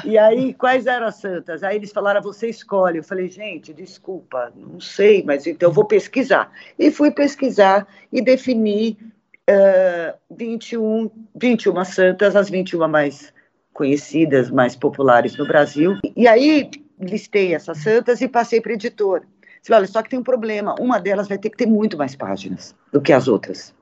e 0.06 0.18
aí, 0.18 0.54
quais 0.54 0.86
eram 0.86 1.08
as 1.08 1.16
santas? 1.16 1.64
Aí 1.64 1.76
eles 1.76 1.92
falaram, 1.92 2.22
você 2.22 2.50
escolhe. 2.50 3.00
Eu 3.00 3.04
falei, 3.04 3.30
gente, 3.30 3.74
desculpa, 3.74 4.52
não 4.56 4.80
sei, 4.80 5.24
mas 5.24 5.48
então 5.48 5.70
eu 5.70 5.74
vou 5.74 5.86
pesquisar. 5.86 6.52
E 6.78 6.92
fui 6.92 7.12
pesquisar 7.12 7.88
e 8.12 8.22
defini 8.22 8.98
uh, 9.50 10.18
21, 10.30 11.10
21 11.36 11.86
santas, 11.86 12.36
as 12.36 12.50
21 12.50 12.88
mais 12.88 13.34
conhecidas, 13.74 14.52
mais 14.52 14.76
populares 14.76 15.38
no 15.38 15.48
Brasil. 15.48 15.98
E 16.16 16.28
aí 16.28 16.70
listei 17.00 17.56
essas 17.56 17.78
santas 17.78 18.22
e 18.22 18.28
passei 18.28 18.60
para 18.60 18.74
a 18.74 18.76
editora. 18.76 19.24
Falei, 19.64 19.82
olha, 19.82 19.88
só 19.88 20.02
que 20.02 20.10
tem 20.10 20.20
um 20.20 20.24
problema, 20.24 20.76
uma 20.80 21.00
delas 21.00 21.28
vai 21.28 21.38
ter 21.38 21.50
que 21.50 21.58
ter 21.58 21.66
muito 21.66 21.98
mais 21.98 22.16
páginas 22.16 22.76
do 22.92 23.02
que 23.02 23.12
as 23.12 23.28
outras, 23.28 23.74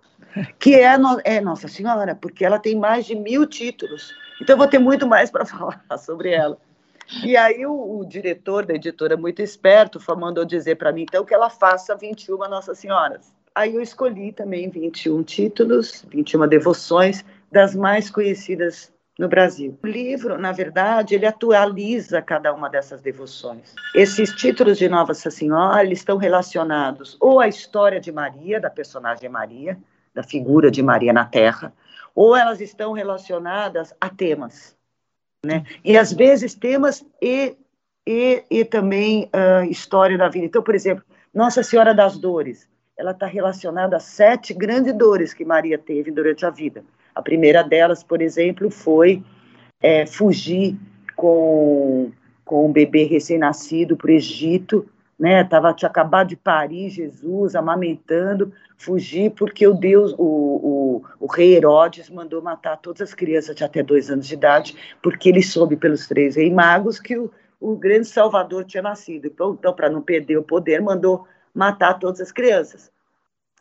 que 0.60 0.76
é, 0.76 0.98
no, 0.98 1.20
é 1.24 1.42
Nossa 1.42 1.68
Senhora, 1.68 2.16
porque 2.16 2.46
ela 2.46 2.60
tem 2.60 2.76
mais 2.76 3.06
de 3.06 3.16
mil 3.16 3.46
títulos, 3.46 4.14
então 4.42 4.54
eu 4.54 4.58
vou 4.58 4.68
ter 4.68 4.80
muito 4.80 5.08
mais 5.08 5.32
para 5.32 5.46
falar 5.46 5.84
sobre 5.98 6.32
ela. 6.32 6.58
E 7.24 7.38
aí 7.38 7.66
o, 7.66 8.00
o, 8.00 8.06
diretor 8.06 8.66
da 8.66 8.74
editora, 8.74 9.16
muito 9.16 9.42
esperto, 9.42 10.00
mandou 10.18 10.44
dizer 10.44 10.76
para 10.76 10.92
mim, 10.92 11.04
então, 11.04 11.24
que 11.24 11.34
ela 11.34 11.50
faça 11.50 11.96
21 11.96 12.38
Nossa 12.50 12.76
Senhoras. 12.76 13.34
Aí 13.56 13.76
eu 13.76 13.82
escolhi 13.82 14.32
também 14.32 14.70
21 14.70 15.24
títulos, 15.24 16.06
21 16.10 16.48
devoções 16.48 17.24
das 17.52 17.74
mais 17.74 18.10
conhecidas 18.10 18.92
no 19.18 19.28
Brasil. 19.28 19.78
O 19.82 19.88
livro, 19.88 20.38
na 20.38 20.52
verdade, 20.52 21.16
ele 21.16 21.26
atualiza 21.26 22.22
cada 22.22 22.54
uma 22.54 22.70
dessas 22.70 23.02
devoções. 23.02 23.74
Esses 23.96 24.32
títulos 24.32 24.78
de 24.78 24.88
Nossa 24.88 25.32
Senhora 25.32 25.84
estão 25.86 26.18
relacionados 26.18 27.18
ou 27.20 27.40
à 27.40 27.48
história 27.48 28.00
de 28.00 28.12
Maria, 28.12 28.60
da 28.60 28.70
personagem 28.70 29.30
Maria, 29.30 29.78
da 30.18 30.24
figura 30.24 30.72
de 30.72 30.82
Maria 30.82 31.14
na 31.14 31.26
Terra, 31.26 31.72
ou 32.16 32.36
elas 32.36 32.60
estão 32.60 32.92
relacionadas 32.92 33.94
a 34.02 34.10
temas, 34.10 34.76
né? 35.46 35.64
E 35.86 35.96
às 35.96 36.12
vezes 36.12 36.56
temas 36.56 37.06
e 37.22 37.56
e, 38.08 38.44
e 38.50 38.64
também 38.64 39.30
uh, 39.34 39.70
história 39.70 40.18
da 40.18 40.30
vida. 40.30 40.46
Então, 40.46 40.64
por 40.64 40.74
exemplo, 40.74 41.04
Nossa 41.34 41.62
Senhora 41.62 41.94
das 41.94 42.18
Dores, 42.18 42.68
ela 42.98 43.12
está 43.12 43.26
relacionada 43.28 43.98
a 43.98 44.00
sete 44.00 44.54
grandes 44.54 44.94
dores 44.94 45.34
que 45.34 45.44
Maria 45.44 45.78
teve 45.78 46.10
durante 46.10 46.46
a 46.46 46.50
vida. 46.50 46.86
A 47.14 47.22
primeira 47.22 47.62
delas, 47.62 48.02
por 48.02 48.22
exemplo, 48.22 48.72
foi 48.72 49.22
é, 49.82 50.06
fugir 50.06 50.78
com, 51.18 52.12
com 52.46 52.68
um 52.68 52.72
bebê 52.72 53.04
recém-nascido 53.04 53.98
para 53.98 54.10
o 54.10 54.14
Egito, 54.14 54.88
né? 55.20 55.44
Tava, 55.44 55.74
tinha 55.74 55.90
acabado 55.90 56.28
de 56.28 56.36
parir 56.36 56.90
Jesus, 56.90 57.56
amamentando, 57.56 58.54
fugir 58.78 59.32
porque 59.32 59.66
o 59.68 59.74
Deus, 59.74 60.14
o, 60.18 60.24
o, 60.24 61.04
o, 61.20 61.26
rei 61.26 61.56
Herodes 61.56 62.10
mandou 62.10 62.42
matar 62.42 62.78
todas 62.78 63.02
as 63.02 63.14
crianças 63.14 63.56
de 63.56 63.64
até 63.64 63.82
dois 63.82 64.10
anos 64.12 64.28
de 64.28 64.36
idade, 64.36 64.76
porque 65.02 65.30
ele 65.30 65.42
soube 65.42 65.76
pelos 65.76 66.08
três 66.08 66.36
reis 66.36 66.54
magos 66.54 67.00
que 67.00 67.18
o, 67.18 67.32
o 67.60 67.76
grande 67.76 68.08
Salvador 68.08 68.64
tinha 68.66 68.84
nascido. 68.84 69.28
Então, 69.28 69.56
então 69.58 69.74
para 69.74 69.90
não 69.90 70.02
perder 70.02 70.38
o 70.38 70.44
poder, 70.44 70.82
mandou 70.82 71.28
matar 71.54 71.96
todas 71.96 72.22
as 72.22 72.32
crianças. 72.32 72.92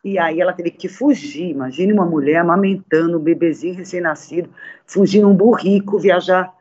E 0.04 0.18
aí 0.18 0.40
ela 0.40 0.52
teve 0.52 0.70
que 0.70 0.88
fugir. 0.88 1.48
Imagine 1.48 1.92
uma 1.92 2.04
mulher 2.04 2.36
amamentando 2.36 3.18
um 3.18 3.22
bebezinho 3.22 3.74
recém-nascido, 3.74 4.50
fugir 4.86 5.22
num 5.22 5.34
burrico, 5.34 5.98
viajar 5.98 6.55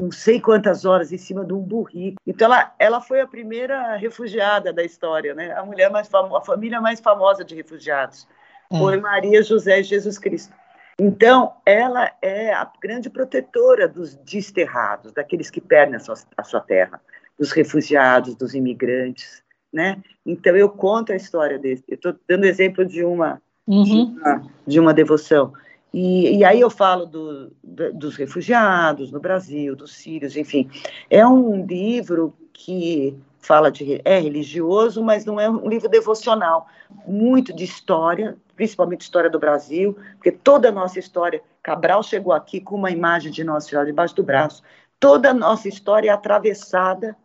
não 0.00 0.10
sei 0.10 0.40
quantas 0.40 0.84
horas 0.84 1.12
em 1.12 1.18
cima 1.18 1.44
de 1.44 1.52
um 1.52 1.60
burrico. 1.60 2.20
Então 2.26 2.46
ela, 2.46 2.74
ela 2.78 3.00
foi 3.00 3.20
a 3.20 3.26
primeira 3.26 3.96
refugiada 3.96 4.72
da 4.72 4.84
história, 4.84 5.34
né? 5.34 5.52
A 5.52 5.64
mulher 5.64 5.90
mais 5.90 6.08
famosa, 6.08 6.38
a 6.38 6.44
família 6.44 6.80
mais 6.80 7.00
famosa 7.00 7.44
de 7.44 7.54
refugiados 7.54 8.28
é. 8.70 8.78
foi 8.78 9.00
Maria 9.00 9.42
José 9.42 9.82
Jesus 9.82 10.18
Cristo. 10.18 10.54
Então 10.98 11.54
ela 11.64 12.10
é 12.20 12.52
a 12.52 12.70
grande 12.80 13.08
protetora 13.10 13.88
dos 13.88 14.14
desterrados, 14.16 15.12
daqueles 15.12 15.50
que 15.50 15.60
perdem 15.60 15.96
a 15.96 16.00
sua, 16.00 16.14
a 16.36 16.42
sua 16.42 16.60
terra, 16.60 17.00
dos 17.38 17.52
refugiados, 17.52 18.34
dos 18.34 18.54
imigrantes 18.54 19.44
né? 19.76 20.02
Então 20.24 20.56
eu 20.56 20.70
conto 20.70 21.12
a 21.12 21.16
história 21.16 21.58
desse. 21.58 21.84
Eu 21.86 21.96
estou 21.96 22.14
dando 22.26 22.46
exemplo 22.46 22.84
de 22.84 23.04
uma, 23.04 23.40
uhum. 23.66 23.82
de 23.84 23.92
uma, 23.92 24.50
de 24.66 24.80
uma 24.80 24.94
devoção. 24.94 25.52
E, 25.98 26.36
e, 26.36 26.44
aí 26.44 26.60
eu 26.60 26.68
falo 26.68 27.06
do, 27.06 27.50
do, 27.64 27.90
dos 27.94 28.16
refugiados 28.16 29.10
no 29.10 29.18
Brasil, 29.18 29.74
dos 29.74 29.94
sírios, 29.94 30.36
enfim. 30.36 30.68
É 31.08 31.26
um 31.26 31.64
livro 31.64 32.34
que 32.52 33.16
fala 33.40 33.70
de 33.70 34.02
é 34.04 34.18
religioso, 34.18 35.02
mas 35.02 35.24
não 35.24 35.40
é 35.40 35.48
um 35.48 35.66
livro 35.66 35.88
devocional, 35.88 36.66
muito 37.06 37.50
de 37.50 37.64
história, 37.64 38.36
principalmente 38.54 39.00
história 39.00 39.30
do 39.30 39.38
Brasil, 39.38 39.96
porque 40.16 40.30
toda 40.30 40.68
a 40.68 40.72
nossa 40.72 40.98
história, 40.98 41.40
Cabral 41.62 42.02
chegou 42.02 42.34
aqui 42.34 42.60
com 42.60 42.74
uma 42.74 42.90
imagem 42.90 43.32
de 43.32 43.42
Nossa 43.42 43.66
Senhora 43.66 43.86
debaixo 43.86 44.14
do 44.14 44.22
braço. 44.22 44.62
Toda 45.00 45.30
a 45.30 45.34
nossa 45.34 45.66
história 45.66 46.10
é 46.10 46.12
atravessada 46.12 47.16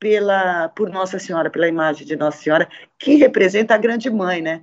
pela 0.00 0.68
por 0.70 0.90
Nossa 0.90 1.20
Senhora, 1.20 1.50
pela 1.50 1.68
imagem 1.68 2.04
de 2.04 2.16
Nossa 2.16 2.38
Senhora, 2.38 2.68
que 2.98 3.14
representa 3.14 3.76
a 3.76 3.78
grande 3.78 4.10
mãe, 4.10 4.42
né? 4.42 4.62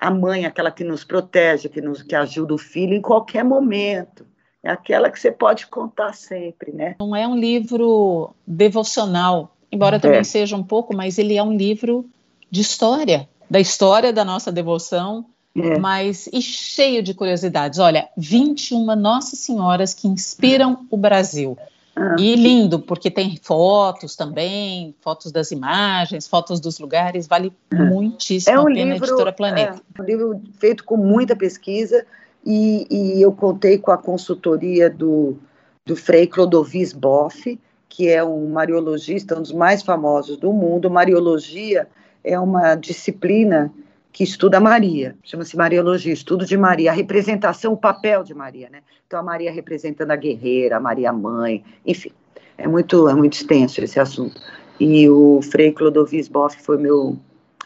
A 0.00 0.10
mãe, 0.10 0.46
aquela 0.46 0.70
que 0.70 0.82
nos 0.82 1.04
protege, 1.04 1.68
que 1.68 1.80
nos 1.80 2.02
que 2.02 2.14
ajuda 2.14 2.54
o 2.54 2.58
filho 2.58 2.94
em 2.94 3.02
qualquer 3.02 3.44
momento. 3.44 4.26
É 4.62 4.70
aquela 4.70 5.10
que 5.10 5.18
você 5.18 5.30
pode 5.30 5.66
contar 5.66 6.14
sempre, 6.14 6.72
né? 6.72 6.96
Não 7.00 7.16
é 7.16 7.26
um 7.26 7.36
livro 7.36 8.34
devocional, 8.46 9.56
embora 9.72 9.96
é. 9.96 9.98
também 9.98 10.24
seja 10.24 10.56
um 10.56 10.62
pouco, 10.62 10.94
mas 10.94 11.18
ele 11.18 11.36
é 11.36 11.42
um 11.42 11.56
livro 11.56 12.04
de 12.50 12.60
história, 12.60 13.28
da 13.48 13.58
história 13.60 14.12
da 14.12 14.24
nossa 14.24 14.52
devoção, 14.52 15.26
é. 15.56 15.78
mas 15.78 16.28
e 16.32 16.42
cheio 16.42 17.02
de 17.02 17.14
curiosidades. 17.14 17.78
Olha, 17.78 18.08
21 18.16 18.94
Nossas 18.96 19.38
Senhoras 19.40 19.94
que 19.94 20.08
inspiram 20.08 20.86
o 20.90 20.96
Brasil. 20.96 21.56
Ah. 21.94 22.16
E 22.18 22.36
lindo, 22.36 22.78
porque 22.78 23.10
tem 23.10 23.38
fotos 23.42 24.14
também, 24.14 24.94
fotos 25.00 25.32
das 25.32 25.50
imagens, 25.50 26.26
fotos 26.26 26.60
dos 26.60 26.78
lugares, 26.78 27.26
vale 27.26 27.52
ah. 27.72 27.76
muitíssimo 27.84 28.56
é 28.56 28.58
um 28.58 28.62
a 28.62 28.66
pena, 28.66 28.92
livro, 28.92 29.06
Editora 29.06 29.32
Planeta. 29.32 29.82
É 29.98 30.02
um 30.02 30.04
livro 30.04 30.42
feito 30.58 30.84
com 30.84 30.96
muita 30.96 31.34
pesquisa 31.34 32.06
e, 32.44 32.86
e 32.90 33.22
eu 33.22 33.32
contei 33.32 33.78
com 33.78 33.90
a 33.90 33.98
consultoria 33.98 34.88
do, 34.88 35.36
do 35.84 35.96
Frei 35.96 36.26
Clodovis 36.26 36.92
Boff, 36.92 37.58
que 37.88 38.08
é 38.08 38.22
um 38.24 38.48
mariologista, 38.50 39.36
um 39.36 39.42
dos 39.42 39.52
mais 39.52 39.82
famosos 39.82 40.36
do 40.36 40.52
mundo. 40.52 40.88
Mariologia 40.88 41.88
é 42.22 42.38
uma 42.38 42.76
disciplina 42.76 43.72
que 44.12 44.24
estuda 44.24 44.58
Maria, 44.60 45.16
chama-se 45.22 45.56
Mariologia, 45.56 46.12
estudo 46.12 46.44
de 46.44 46.56
Maria, 46.56 46.90
a 46.90 46.94
representação, 46.94 47.72
o 47.72 47.76
papel 47.76 48.24
de 48.24 48.34
Maria, 48.34 48.68
né? 48.68 48.80
Então 49.06 49.18
a 49.18 49.22
Maria 49.22 49.52
representando 49.52 50.10
a 50.10 50.16
guerreira, 50.16 50.76
a 50.76 50.80
Maria 50.80 51.12
mãe, 51.12 51.64
enfim, 51.86 52.10
é 52.58 52.66
muito 52.66 53.08
é 53.08 53.14
muito 53.14 53.34
extenso 53.34 53.80
esse 53.82 53.98
assunto. 54.00 54.40
E 54.78 55.08
o 55.08 55.40
Frei 55.42 55.72
Clodovis 55.72 56.28
Boff 56.28 56.60
foi 56.62 56.78
meu 56.78 57.16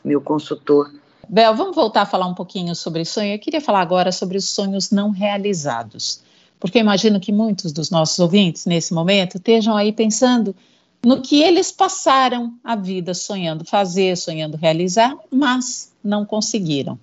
meu 0.04 0.20
consultor. 0.20 0.92
Bel, 1.28 1.54
vamos 1.54 1.74
voltar 1.74 2.02
a 2.02 2.07
falar 2.07 2.26
um 2.26 2.35
pouquinho 2.35 2.74
sobre 2.74 3.04
sonho. 3.04 3.33
Eu 3.33 3.38
queria 3.38 3.61
falar 3.61 3.80
agora 3.80 4.12
sobre 4.12 4.37
os 4.37 4.46
sonhos 4.46 4.90
não 4.90 5.11
realizados, 5.11 6.22
porque 6.61 6.78
imagino 6.78 7.18
que 7.18 7.33
muitos 7.33 7.72
dos 7.72 7.90
nossos 7.90 8.18
ouvintes 8.18 8.66
nesse 8.66 8.92
momento 8.92 9.37
estejam 9.37 9.74
aí 9.74 9.92
pensando 9.92 10.54
no 11.05 11.21
que 11.21 11.43
eles 11.43 11.71
passaram 11.71 12.55
a 12.64 12.75
vida 12.75 13.12
sonhando 13.12 13.64
fazer, 13.64 14.17
sonhando 14.17 14.57
realizar, 14.57 15.14
mas 15.31 15.93
não 16.03 16.25
conseguiram. 16.25 16.99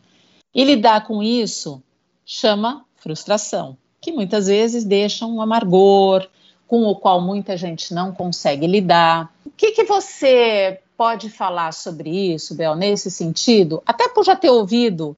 E 0.53 0.63
lidar 0.63 1.05
com 1.05 1.21
isso 1.21 1.81
chama 2.25 2.83
frustração, 2.95 3.77
que 3.99 4.11
muitas 4.11 4.47
vezes 4.47 4.83
deixa 4.83 5.25
um 5.25 5.41
amargor, 5.41 6.27
com 6.67 6.83
o 6.83 6.95
qual 6.95 7.21
muita 7.21 7.55
gente 7.55 7.93
não 7.93 8.11
consegue 8.11 8.65
lidar. 8.65 9.31
O 9.45 9.51
que, 9.51 9.71
que 9.71 9.83
você 9.83 10.79
pode 10.97 11.29
falar 11.29 11.73
sobre 11.73 12.09
isso, 12.09 12.55
Bel, 12.55 12.75
nesse 12.75 13.11
sentido? 13.11 13.83
Até 13.85 14.07
por 14.07 14.23
já 14.23 14.35
ter 14.35 14.49
ouvido 14.49 15.15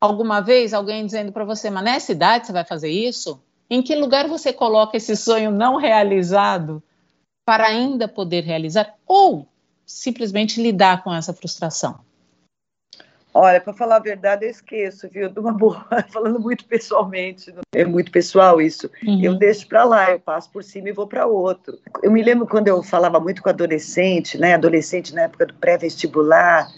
alguma 0.00 0.40
vez 0.40 0.74
alguém 0.74 1.04
dizendo 1.04 1.30
para 1.30 1.44
você, 1.44 1.70
mas 1.70 1.84
nessa 1.84 2.12
idade 2.12 2.46
você 2.46 2.52
vai 2.52 2.64
fazer 2.64 2.90
isso? 2.90 3.38
Em 3.68 3.82
que 3.82 3.94
lugar 3.94 4.28
você 4.28 4.52
coloca 4.52 4.96
esse 4.96 5.14
sonho 5.16 5.50
não 5.50 5.76
realizado 5.76 6.82
para 7.44 7.66
ainda 7.66 8.08
poder 8.08 8.42
realizar? 8.42 8.94
Ou 9.06 9.46
simplesmente 9.86 10.62
lidar 10.62 11.02
com 11.02 11.14
essa 11.14 11.32
frustração? 11.32 12.00
Olha, 13.36 13.60
para 13.60 13.72
falar 13.72 13.96
a 13.96 14.00
verdade, 14.00 14.46
eu 14.46 14.50
esqueço, 14.50 15.08
viu? 15.08 15.28
De 15.28 15.40
uma 15.40 15.52
boa, 15.52 15.84
falando 16.12 16.38
muito 16.38 16.64
pessoalmente, 16.66 17.52
é 17.74 17.84
muito 17.84 18.12
pessoal 18.12 18.62
isso. 18.62 18.88
Uhum. 19.04 19.20
Eu 19.20 19.34
deixo 19.34 19.66
para 19.66 19.82
lá, 19.82 20.12
eu 20.12 20.20
passo 20.20 20.48
por 20.52 20.62
cima 20.62 20.88
e 20.88 20.92
vou 20.92 21.08
para 21.08 21.26
outro. 21.26 21.76
Eu 22.00 22.12
me 22.12 22.22
lembro 22.22 22.46
quando 22.46 22.68
eu 22.68 22.80
falava 22.80 23.18
muito 23.18 23.42
com 23.42 23.48
adolescente, 23.48 24.38
né? 24.38 24.54
Adolescente 24.54 25.12
na 25.12 25.22
época 25.22 25.46
do 25.46 25.54
pré-vestibular, 25.54 26.68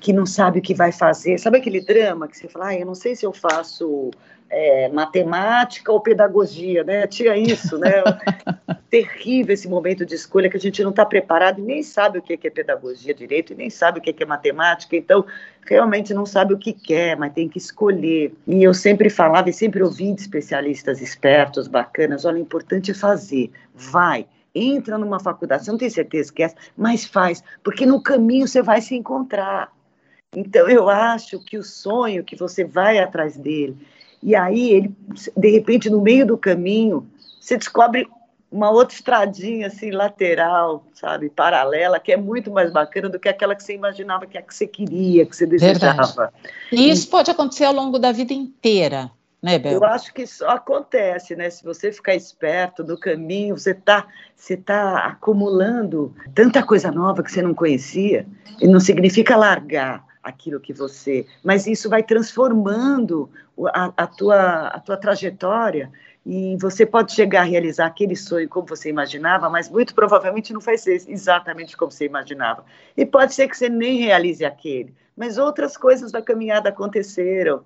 que 0.00 0.10
não 0.10 0.24
sabe 0.24 0.60
o 0.60 0.62
que 0.62 0.72
vai 0.72 0.90
fazer. 0.90 1.36
Sabe 1.36 1.58
aquele 1.58 1.82
drama 1.82 2.26
que 2.26 2.38
você 2.38 2.48
fala, 2.48 2.68
ah, 2.68 2.74
eu 2.74 2.86
não 2.86 2.94
sei 2.94 3.14
se 3.14 3.26
eu 3.26 3.32
faço 3.34 4.10
é, 4.48 4.88
matemática 4.88 5.92
ou 5.92 6.00
pedagogia, 6.00 6.84
né? 6.84 7.06
Tinha 7.06 7.36
isso, 7.36 7.78
né? 7.78 8.02
Terrível 8.88 9.52
esse 9.52 9.68
momento 9.68 10.06
de 10.06 10.14
escolha 10.14 10.48
que 10.48 10.56
a 10.56 10.60
gente 10.60 10.82
não 10.82 10.90
está 10.90 11.04
preparado 11.04 11.58
e 11.58 11.62
nem 11.62 11.82
sabe 11.82 12.18
o 12.18 12.22
que 12.22 12.38
é 12.46 12.50
pedagogia 12.50 13.12
direito 13.12 13.52
e 13.52 13.56
nem 13.56 13.68
sabe 13.68 13.98
o 13.98 14.02
que 14.02 14.22
é 14.22 14.26
matemática, 14.26 14.96
então 14.96 15.24
realmente 15.62 16.14
não 16.14 16.24
sabe 16.24 16.54
o 16.54 16.58
que 16.58 16.72
quer, 16.72 17.16
mas 17.16 17.32
tem 17.32 17.48
que 17.48 17.58
escolher. 17.58 18.32
E 18.46 18.62
eu 18.62 18.72
sempre 18.72 19.10
falava 19.10 19.50
e 19.50 19.52
sempre 19.52 19.82
ouvi 19.82 20.12
de 20.14 20.20
especialistas 20.20 21.02
espertos, 21.02 21.66
bacanas, 21.66 22.24
olha, 22.24 22.36
o 22.36 22.40
importante 22.40 22.92
é 22.92 22.94
fazer, 22.94 23.50
vai, 23.74 24.26
entra 24.54 24.96
numa 24.96 25.20
faculdade, 25.20 25.64
você 25.64 25.70
não 25.70 25.78
tem 25.78 25.90
certeza 25.90 26.32
que 26.32 26.42
é, 26.42 26.54
mas 26.76 27.04
faz, 27.04 27.42
porque 27.62 27.84
no 27.84 28.00
caminho 28.00 28.46
você 28.46 28.62
vai 28.62 28.80
se 28.80 28.94
encontrar. 28.94 29.74
Então 30.34 30.68
eu 30.68 30.88
acho 30.88 31.40
que 31.40 31.56
o 31.56 31.62
sonho 31.62 32.24
que 32.24 32.36
você 32.36 32.64
vai 32.64 32.98
atrás 32.98 33.36
dele, 33.36 33.76
e 34.22 34.34
aí, 34.34 34.70
ele, 34.70 34.94
de 35.36 35.50
repente, 35.50 35.90
no 35.90 36.00
meio 36.00 36.26
do 36.26 36.36
caminho, 36.36 37.06
você 37.40 37.56
descobre 37.56 38.08
uma 38.50 38.70
outra 38.70 38.94
estradinha 38.94 39.66
assim 39.66 39.90
lateral, 39.90 40.84
sabe, 40.94 41.28
paralela, 41.28 42.00
que 42.00 42.12
é 42.12 42.16
muito 42.16 42.50
mais 42.50 42.72
bacana 42.72 43.08
do 43.08 43.18
que 43.18 43.28
aquela 43.28 43.54
que 43.54 43.62
você 43.62 43.74
imaginava 43.74 44.26
que 44.26 44.36
é 44.36 44.40
a 44.40 44.42
que 44.42 44.54
você 44.54 44.66
queria, 44.66 45.26
que 45.26 45.36
você 45.36 45.46
desejava. 45.46 46.32
E 46.72 46.88
isso 46.88 47.08
pode 47.08 47.30
acontecer 47.30 47.64
ao 47.64 47.74
longo 47.74 47.98
da 47.98 48.12
vida 48.12 48.32
inteira, 48.32 49.10
né, 49.42 49.58
Bel? 49.58 49.72
Eu 49.74 49.84
acho 49.84 50.14
que 50.14 50.22
isso 50.22 50.44
acontece, 50.46 51.34
né? 51.36 51.50
Se 51.50 51.62
você 51.64 51.92
ficar 51.92 52.14
esperto 52.14 52.84
no 52.84 52.98
caminho, 52.98 53.58
você 53.58 53.72
está 53.72 54.06
você 54.34 54.56
tá 54.56 54.98
acumulando 55.06 56.14
tanta 56.34 56.62
coisa 56.62 56.90
nova 56.90 57.22
que 57.22 57.30
você 57.32 57.42
não 57.42 57.54
conhecia, 57.54 58.26
e 58.60 58.66
não 58.66 58.80
significa 58.80 59.36
largar 59.36 60.05
aquilo 60.26 60.58
que 60.58 60.72
você, 60.72 61.24
mas 61.42 61.68
isso 61.68 61.88
vai 61.88 62.02
transformando 62.02 63.30
a, 63.72 63.92
a, 63.96 64.06
tua, 64.08 64.66
a 64.68 64.80
tua 64.80 64.96
trajetória 64.96 65.90
e 66.26 66.56
você 66.60 66.84
pode 66.84 67.12
chegar 67.12 67.42
a 67.42 67.44
realizar 67.44 67.86
aquele 67.86 68.16
sonho 68.16 68.48
como 68.48 68.66
você 68.66 68.90
imaginava, 68.90 69.48
mas 69.48 69.70
muito 69.70 69.94
provavelmente 69.94 70.52
não 70.52 70.60
vai 70.60 70.76
ser 70.76 71.00
exatamente 71.06 71.76
como 71.76 71.92
você 71.92 72.04
imaginava. 72.04 72.64
E 72.96 73.06
pode 73.06 73.32
ser 73.34 73.46
que 73.46 73.56
você 73.56 73.68
nem 73.68 74.00
realize 74.00 74.44
aquele, 74.44 74.92
mas 75.16 75.38
outras 75.38 75.76
coisas 75.76 76.10
da 76.10 76.20
caminhada 76.20 76.70
aconteceram. 76.70 77.62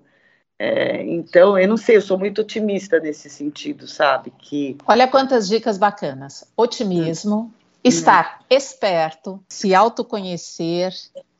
É, 0.59 1.03
então, 1.03 1.57
eu 1.57 1.67
não 1.67 1.77
sei, 1.77 1.97
eu 1.97 2.01
sou 2.01 2.19
muito 2.19 2.41
otimista 2.41 2.99
nesse 2.99 3.27
sentido, 3.27 3.87
sabe? 3.87 4.31
Que 4.37 4.77
Olha 4.85 5.07
quantas 5.07 5.47
dicas 5.47 5.79
bacanas: 5.79 6.45
otimismo, 6.55 7.35
hum. 7.39 7.51
estar 7.83 8.41
hum. 8.41 8.45
esperto, 8.51 9.43
se 9.49 9.73
autoconhecer, 9.73 10.93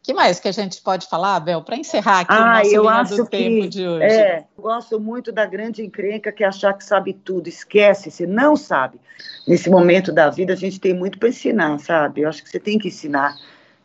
que 0.03 0.13
mais 0.13 0.39
que 0.39 0.47
a 0.47 0.51
gente 0.51 0.81
pode 0.81 1.07
falar, 1.07 1.39
Bel, 1.39 1.61
para 1.61 1.75
encerrar 1.75 2.21
aqui 2.21 2.33
ah, 2.33 2.81
o 2.81 2.83
nosso 2.83 3.13
eu 3.13 3.17
do 3.17 3.29
que, 3.29 3.37
tempo 3.37 3.69
de 3.69 3.87
hoje? 3.87 4.05
É, 4.05 4.45
gosto 4.57 4.99
muito 4.99 5.31
da 5.31 5.45
grande 5.45 5.83
encrenca 5.83 6.31
que 6.31 6.43
é 6.43 6.47
achar 6.47 6.73
que 6.73 6.83
sabe 6.83 7.13
tudo, 7.13 7.47
esquece, 7.47 8.09
você 8.09 8.25
não 8.25 8.55
sabe. 8.55 8.99
Nesse 9.47 9.69
momento 9.69 10.11
da 10.11 10.29
vida, 10.29 10.53
a 10.53 10.55
gente 10.55 10.79
tem 10.79 10.93
muito 10.93 11.19
para 11.19 11.29
ensinar, 11.29 11.79
sabe? 11.79 12.21
Eu 12.21 12.29
acho 12.29 12.43
que 12.43 12.49
você 12.49 12.59
tem 12.59 12.79
que 12.79 12.87
ensinar. 12.87 13.35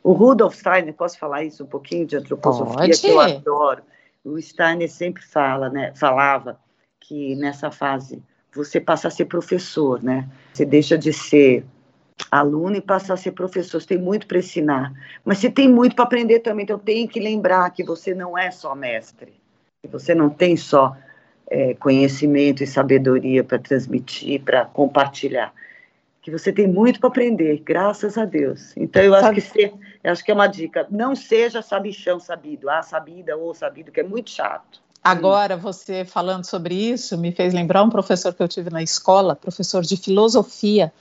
O 0.02 0.12
Rudolf 0.12 0.55
Steiner, 0.55 0.94
posso 0.94 1.18
falar 1.18 1.44
isso 1.44 1.64
um 1.64 1.66
pouquinho 1.66 2.07
de 2.07 2.16
antroposofia, 2.16 2.76
pode. 2.76 3.00
que 3.00 3.09
eu 3.09 3.20
adoro. 3.20 3.83
O 4.24 4.40
Steiner 4.40 4.90
sempre 4.90 5.22
fala, 5.22 5.68
né, 5.68 5.92
falava 5.94 6.59
que 6.98 7.37
nessa 7.37 7.70
fase 7.70 8.22
você 8.55 8.81
passa 8.81 9.09
a 9.09 9.11
ser 9.11 9.26
professor, 9.26 10.02
né? 10.02 10.26
Você 10.52 10.64
deixa 10.64 10.96
de 10.96 11.12
ser 11.12 11.64
aluno 12.31 12.76
e 12.76 12.81
passar 12.81 13.14
a 13.14 13.16
ser 13.16 13.33
professor. 13.33 13.81
Você 13.81 13.88
tem 13.88 13.98
muito 13.98 14.26
para 14.26 14.38
ensinar, 14.38 14.92
mas 15.24 15.38
você 15.38 15.50
tem 15.50 15.68
muito 15.68 15.94
para 15.94 16.05
aprender 16.05 16.40
também. 16.40 16.64
Então, 16.64 16.79
tem 16.79 17.07
que 17.07 17.20
lembrar 17.20 17.70
que 17.70 17.85
você 17.85 18.14
não 18.14 18.37
é 18.37 18.50
só 18.50 18.74
mestre, 18.74 19.35
que 19.83 19.88
você 19.88 20.14
não 20.14 20.29
tem 20.29 20.57
só 20.57 20.96
é, 21.48 21.74
conhecimento 21.74 22.62
e 22.62 22.66
sabedoria 22.66 23.44
para 23.44 23.59
transmitir, 23.59 24.42
para 24.42 24.64
compartilhar. 24.64 25.52
Que 26.20 26.31
você 26.31 26.52
tem 26.52 26.66
muito 26.66 26.98
para 26.98 27.09
aprender, 27.09 27.62
graças 27.64 28.18
a 28.18 28.24
Deus. 28.24 28.76
Então, 28.76 29.00
eu 29.00 29.14
acho 29.14 29.33
que, 29.33 29.40
você, 29.40 29.72
eu 30.02 30.11
acho 30.11 30.24
que 30.24 30.31
é 30.33 30.35
uma 30.35 30.48
dica. 30.48 30.87
Não 30.90 31.14
seja 31.14 31.62
sabichão 31.62 32.18
sabido, 32.18 32.68
ah, 32.68 32.83
sabida 32.83 33.37
ou 33.37 33.55
sabido, 33.55 33.92
que 33.92 34.00
é 34.00 34.02
muito 34.02 34.31
chato. 34.31 34.85
Agora, 35.05 35.57
você 35.57 36.05
falando 36.05 36.44
sobre 36.44 36.74
isso, 36.74 37.16
me 37.16 37.31
fez 37.31 37.55
lembrar 37.55 37.85
um 37.85 37.90
professor 37.90 38.35
que 38.35 38.42
eu 38.42 38.48
tive 38.48 38.70
na 38.70 38.83
escola, 38.83 39.37
professor 39.37 39.83
de 39.83 39.96
filosofia, 39.96 40.92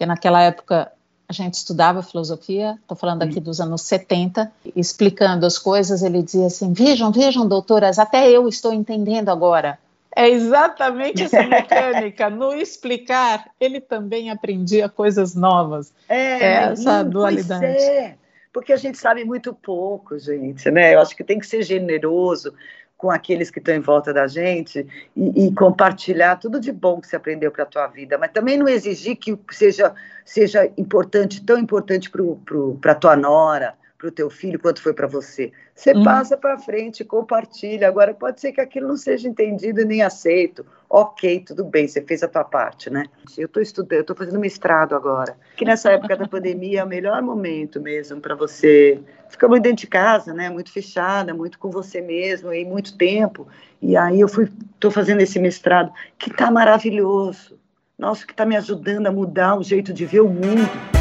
porque 0.00 0.06
naquela 0.06 0.40
época 0.40 0.90
a 1.28 1.32
gente 1.32 1.54
estudava 1.54 2.02
filosofia, 2.02 2.78
estou 2.80 2.96
falando 2.96 3.22
aqui 3.22 3.38
dos 3.38 3.60
anos 3.60 3.82
70, 3.82 4.50
explicando 4.74 5.44
as 5.44 5.58
coisas, 5.58 6.02
ele 6.02 6.22
dizia 6.22 6.46
assim: 6.46 6.72
vejam, 6.72 7.12
vejam, 7.12 7.46
doutoras, 7.46 7.98
até 7.98 8.30
eu 8.30 8.48
estou 8.48 8.72
entendendo 8.72 9.28
agora. 9.28 9.78
É 10.16 10.26
exatamente 10.26 11.24
essa 11.24 11.42
mecânica. 11.42 12.30
no 12.30 12.54
explicar, 12.54 13.50
ele 13.60 13.78
também 13.78 14.30
aprendia 14.30 14.88
coisas 14.88 15.34
novas. 15.34 15.92
É, 16.08 16.16
é 16.16 16.52
essa 16.72 17.04
não, 17.04 17.10
dualidade. 17.10 17.66
É, 17.66 18.14
porque 18.50 18.72
a 18.72 18.78
gente 18.78 18.96
sabe 18.96 19.22
muito 19.22 19.52
pouco, 19.52 20.18
gente, 20.18 20.70
né? 20.70 20.94
Eu 20.94 21.00
acho 21.00 21.14
que 21.14 21.22
tem 21.22 21.38
que 21.38 21.46
ser 21.46 21.62
generoso 21.62 22.54
com 23.00 23.10
aqueles 23.10 23.50
que 23.50 23.58
estão 23.58 23.74
em 23.74 23.80
volta 23.80 24.12
da 24.12 24.26
gente 24.26 24.86
e, 25.16 25.46
e 25.46 25.54
compartilhar 25.54 26.36
tudo 26.36 26.60
de 26.60 26.70
bom 26.70 27.00
que 27.00 27.08
você 27.08 27.16
aprendeu 27.16 27.50
para 27.50 27.62
a 27.62 27.66
tua 27.66 27.86
vida, 27.86 28.18
mas 28.18 28.30
também 28.30 28.58
não 28.58 28.68
exigir 28.68 29.16
que 29.16 29.38
seja, 29.50 29.94
seja 30.22 30.70
importante, 30.76 31.42
tão 31.42 31.58
importante 31.58 32.10
para 32.10 32.92
a 32.92 32.94
tua 32.94 33.16
nora, 33.16 33.74
para 34.00 34.08
o 34.08 34.10
teu 34.10 34.30
filho 34.30 34.58
quanto 34.58 34.80
foi 34.80 34.94
para 34.94 35.06
você. 35.06 35.52
Você 35.74 35.92
hum. 35.92 36.02
passa 36.02 36.34
para 36.34 36.58
frente, 36.58 37.04
compartilha. 37.04 37.86
Agora, 37.86 38.14
pode 38.14 38.40
ser 38.40 38.50
que 38.52 38.60
aquilo 38.60 38.88
não 38.88 38.96
seja 38.96 39.28
entendido 39.28 39.84
nem 39.84 40.00
aceito. 40.00 40.64
Ok, 40.88 41.44
tudo 41.46 41.62
bem, 41.64 41.86
você 41.86 42.00
fez 42.00 42.22
a 42.22 42.28
tua 42.28 42.42
parte, 42.42 42.88
né? 42.88 43.04
Eu 43.36 43.44
estou 43.44 43.62
estudando, 43.62 43.92
eu 43.92 44.00
estou 44.00 44.16
fazendo 44.16 44.40
mestrado 44.40 44.94
agora. 44.94 45.36
Que 45.54 45.66
nessa 45.66 45.92
época 45.92 46.16
da 46.16 46.26
pandemia 46.26 46.80
é 46.80 46.84
o 46.84 46.88
melhor 46.88 47.20
momento 47.20 47.78
mesmo 47.78 48.20
para 48.20 48.34
você 48.34 48.98
ficar 49.28 49.46
muito 49.46 49.64
dentro 49.64 49.82
de 49.82 49.86
casa, 49.86 50.32
né? 50.32 50.48
Muito 50.48 50.72
fechada, 50.72 51.34
muito 51.34 51.58
com 51.58 51.70
você 51.70 52.00
mesmo 52.00 52.52
e 52.54 52.64
muito 52.64 52.96
tempo. 52.96 53.46
E 53.82 53.96
aí 53.96 54.18
eu 54.18 54.28
fui, 54.28 54.50
estou 54.74 54.90
fazendo 54.90 55.20
esse 55.20 55.38
mestrado 55.38 55.92
que 56.18 56.30
está 56.30 56.50
maravilhoso. 56.50 57.60
Nossa, 57.98 58.26
que 58.26 58.32
está 58.32 58.46
me 58.46 58.56
ajudando 58.56 59.06
a 59.06 59.12
mudar 59.12 59.58
o 59.58 59.62
jeito 59.62 59.92
de 59.92 60.06
ver 60.06 60.20
o 60.20 60.28
mundo. 60.28 60.99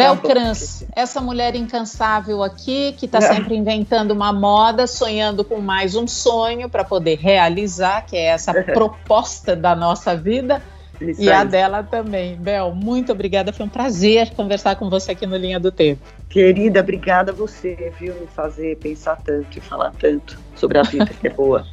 Belcrans, 0.00 0.84
essa 0.94 1.20
mulher 1.20 1.54
incansável 1.54 2.42
aqui, 2.42 2.92
que 2.98 3.06
está 3.06 3.20
sempre 3.20 3.54
inventando 3.56 4.12
uma 4.12 4.32
moda, 4.32 4.86
sonhando 4.86 5.44
com 5.44 5.60
mais 5.60 5.94
um 5.94 6.06
sonho 6.06 6.68
para 6.68 6.84
poder 6.84 7.18
realizar, 7.18 8.06
que 8.06 8.16
é 8.16 8.26
essa 8.26 8.52
proposta 8.52 9.54
da 9.54 9.74
nossa 9.74 10.16
vida. 10.16 10.62
Isso 11.00 11.22
e 11.22 11.30
aí. 11.30 11.36
a 11.36 11.44
dela 11.44 11.82
também. 11.82 12.36
Bel, 12.36 12.74
muito 12.74 13.12
obrigada. 13.12 13.52
Foi 13.52 13.66
um 13.66 13.68
prazer 13.68 14.30
conversar 14.34 14.76
com 14.76 14.90
você 14.90 15.12
aqui 15.12 15.26
no 15.26 15.36
Linha 15.36 15.58
do 15.58 15.72
Tempo. 15.72 16.02
Querida, 16.28 16.80
obrigada 16.80 17.32
a 17.32 17.34
você, 17.34 17.92
viu, 17.98 18.14
me 18.14 18.26
fazer 18.26 18.76
pensar 18.76 19.16
tanto 19.16 19.58
e 19.58 19.60
falar 19.60 19.92
tanto 19.98 20.38
sobre 20.54 20.78
a 20.78 20.82
vida, 20.82 21.06
que 21.06 21.26
é 21.26 21.30
boa. 21.30 21.66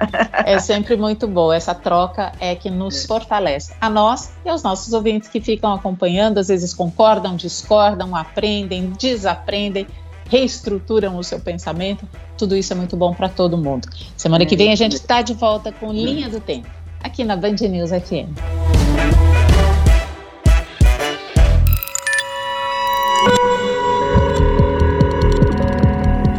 é 0.46 0.58
sempre 0.60 0.96
muito 0.96 1.28
boa. 1.28 1.56
Essa 1.56 1.76
troca 1.76 2.32
é 2.40 2.56
que 2.56 2.70
nos 2.70 3.04
é. 3.04 3.08
fortalece. 3.08 3.74
A 3.80 3.90
nós 3.90 4.32
e 4.46 4.50
aos 4.50 4.64
nossos 4.64 4.94
ouvintes 4.94 5.30
que 5.30 5.42
ficam 5.42 5.74
acompanhando, 5.74 6.38
às 6.38 6.48
vezes 6.48 6.74
concordam, 6.74 7.36
discordam, 7.36 8.16
aprendem, 8.16 8.92
desaprendem 8.98 9.88
reestruturam 10.30 11.18
o 11.18 11.24
seu 11.24 11.40
pensamento, 11.40 12.08
tudo 12.38 12.56
isso 12.56 12.74
é 12.74 12.76
muito 12.76 12.96
bom 12.96 13.14
para 13.14 13.30
todo 13.30 13.58
mundo. 13.58 13.88
Semana 14.16 14.46
que 14.46 14.56
vem 14.56 14.72
a 14.72 14.76
gente 14.76 14.94
está 14.94 15.22
de 15.22 15.34
volta 15.34 15.72
com 15.72 15.92
Linha 15.92 16.30
do 16.30 16.40
Tempo, 16.40 16.68
aqui 17.02 17.24
na 17.24 17.36
Band 17.36 17.56
News 17.62 17.90
FM. 17.90 18.87